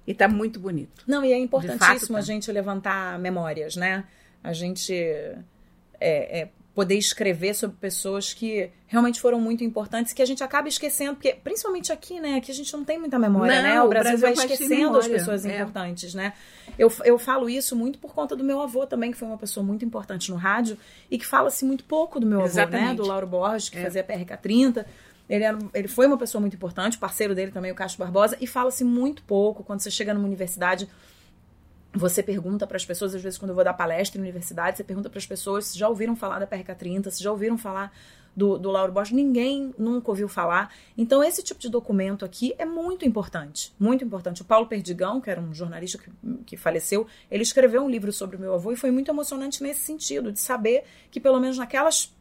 [0.07, 1.03] E tá muito bonito.
[1.07, 2.17] Não, e é importantíssimo fato, tá.
[2.17, 4.03] a gente levantar memórias, né?
[4.43, 5.37] A gente é,
[5.99, 11.13] é, poder escrever sobre pessoas que realmente foram muito importantes que a gente acaba esquecendo,
[11.13, 12.35] porque principalmente aqui, né?
[12.35, 13.81] Aqui a gente não tem muita memória, Não, né?
[13.81, 15.55] O o Brasil, Brasil vai esquecendo as pessoas é.
[15.55, 16.33] importantes, né?
[16.77, 19.65] Eu, eu falo isso muito por conta do meu avô também, que foi uma pessoa
[19.65, 20.77] muito importante no rádio
[21.09, 22.51] e que fala-se muito pouco do meu avô, né?
[22.51, 22.97] Exatamente.
[22.97, 23.83] Do Lauro Borges, que É.
[23.83, 24.85] fazia PRK30.
[25.29, 28.47] Ele, era, ele foi uma pessoa muito importante, parceiro dele também, o Castro Barbosa, e
[28.47, 29.63] fala-se muito pouco.
[29.63, 30.87] Quando você chega numa universidade,
[31.93, 34.83] você pergunta para as pessoas, às vezes, quando eu vou dar palestra em universidade, você
[34.83, 37.91] pergunta para as pessoas se já ouviram falar da PRK30, se já ouviram falar
[38.35, 39.13] do, do Lauro Borges.
[39.13, 40.73] Ninguém nunca ouviu falar.
[40.97, 43.73] Então, esse tipo de documento aqui é muito importante.
[43.79, 44.41] Muito importante.
[44.41, 46.11] O Paulo Perdigão, que era um jornalista que,
[46.45, 49.81] que faleceu, ele escreveu um livro sobre o meu avô e foi muito emocionante nesse
[49.81, 52.13] sentido, de saber que, pelo menos naquelas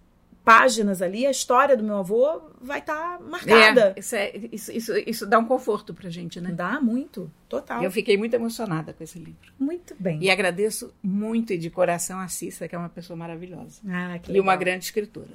[0.45, 3.95] páginas ali, a história do meu avô vai estar marcada.
[3.97, 6.51] É, isso, é- isso, isso, isso dá um conforto pra gente, né?
[6.53, 7.31] Dá muito.
[7.49, 7.83] Total.
[7.83, 9.53] Eu fiquei muito emocionada com esse livro.
[9.59, 10.19] Muito bem.
[10.23, 13.81] E agradeço muito e de coração a Cissa, que é uma pessoa maravilhosa.
[13.89, 15.31] Ah, que E uma grande escritora.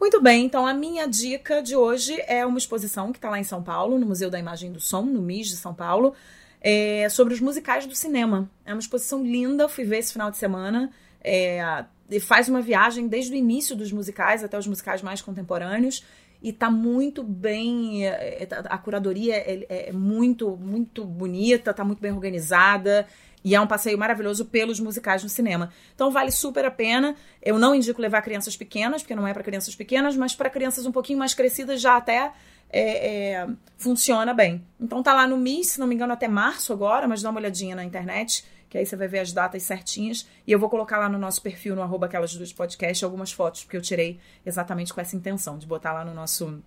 [0.00, 3.44] Muito bem, então a minha dica de hoje é uma exposição que está lá em
[3.44, 6.14] São Paulo, no Museu da Imagem do Som, no MIS de São Paulo,
[6.60, 8.48] é, sobre os musicais do cinema.
[8.64, 10.90] É uma exposição linda, fui ver esse final de semana.
[11.20, 11.84] É,
[12.20, 16.04] faz uma viagem desde o início dos musicais até os musicais mais contemporâneos.
[16.42, 18.06] E tá muito bem.
[18.06, 23.06] é, é, A curadoria é, é- é muito, muito bonita, tá muito bem organizada.
[23.44, 25.72] E é um passeio maravilhoso pelos musicais no cinema.
[25.94, 27.14] Então vale super a pena.
[27.42, 30.86] Eu não indico levar crianças pequenas, porque não é para crianças pequenas, mas para crianças
[30.86, 32.32] um pouquinho mais crescidas já até
[32.70, 34.64] é, é, funciona bem.
[34.80, 37.40] Então tá lá no MIS, se não me engano, até março agora, mas dá uma
[37.40, 40.26] olhadinha na internet, que aí você vai ver as datas certinhas.
[40.46, 43.64] E eu vou colocar lá no nosso perfil, no arroba aquelas duas podcast, algumas fotos,
[43.64, 46.62] porque eu tirei exatamente com essa intenção, de botar lá no nosso,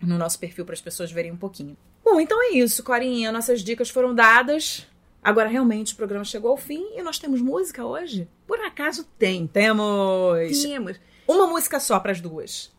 [0.00, 1.76] no nosso perfil para as pessoas verem um pouquinho.
[2.04, 3.32] Bom, então é isso, Corinha.
[3.32, 4.86] Nossas dicas foram dadas.
[5.22, 8.28] Agora realmente o programa chegou ao fim e nós temos música hoje?
[8.46, 9.46] Por acaso tem.
[9.46, 10.62] Temos.
[10.62, 11.00] Temos.
[11.26, 12.72] Uma música só para as duas.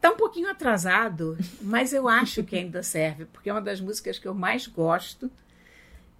[0.00, 4.18] Tá um pouquinho atrasado, mas eu acho que ainda serve, porque é uma das músicas
[4.18, 5.28] que eu mais gosto.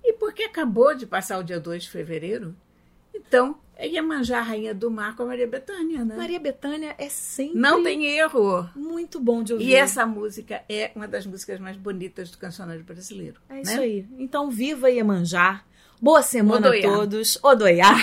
[0.05, 2.55] E porque acabou de passar o dia 2 de fevereiro,
[3.15, 6.15] então é Iemanjá, Rainha do Mar com a Maria Bethânia, né?
[6.15, 7.59] Maria Bethânia é sempre.
[7.59, 8.69] Não tem erro.
[8.77, 9.69] Muito bom de ouvir.
[9.69, 13.41] E essa música é uma das músicas mais bonitas do cancionário brasileiro.
[13.49, 13.63] É né?
[13.63, 14.07] isso aí.
[14.19, 15.65] Então, viva Iemanjá.
[16.01, 16.89] Boa semana Odoiá.
[16.89, 17.39] a todos.
[17.43, 17.95] Odoiá.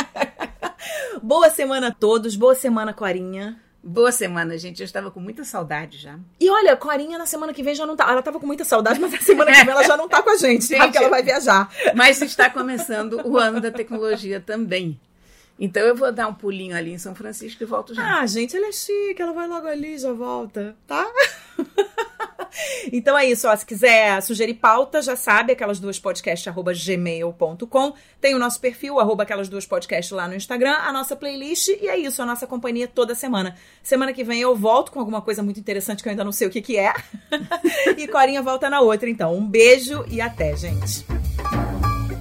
[1.22, 2.36] boa semana a todos.
[2.36, 3.58] Boa semana, Corinha.
[3.82, 4.80] Boa semana, gente.
[4.80, 6.18] Eu estava com muita saudade já.
[6.38, 8.10] E olha, Corinha na semana que vem já não tá.
[8.10, 10.30] Ela tava com muita saudade, mas na semana que vem ela já não tá com
[10.30, 10.74] a gente, tá?
[10.74, 10.82] Gente.
[10.84, 11.70] Porque ela vai viajar.
[11.94, 15.00] Mas está começando o ano da tecnologia também.
[15.58, 18.20] Então eu vou dar um pulinho ali em São Francisco e volto já.
[18.20, 21.06] Ah, gente, ela é chique, ela vai logo ali e já volta, tá?
[22.92, 23.56] então é isso, ó.
[23.56, 27.94] Se quiser sugerir pauta, já sabe, aquelas duas podcast, arroba gmail.com.
[28.20, 31.88] Tem o nosso perfil, arroba aquelas duas podcast lá no Instagram, a nossa playlist, e
[31.88, 33.56] é isso, a nossa companhia toda semana.
[33.82, 36.46] Semana que vem eu volto com alguma coisa muito interessante que eu ainda não sei
[36.46, 36.92] o que, que é.
[37.96, 39.34] e Corinha volta na outra, então.
[39.34, 41.06] Um beijo e até, gente.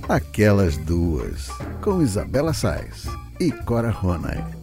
[0.07, 1.49] Aquelas duas,
[1.83, 3.05] com Isabela Sais
[3.39, 4.58] e Cora Ronay.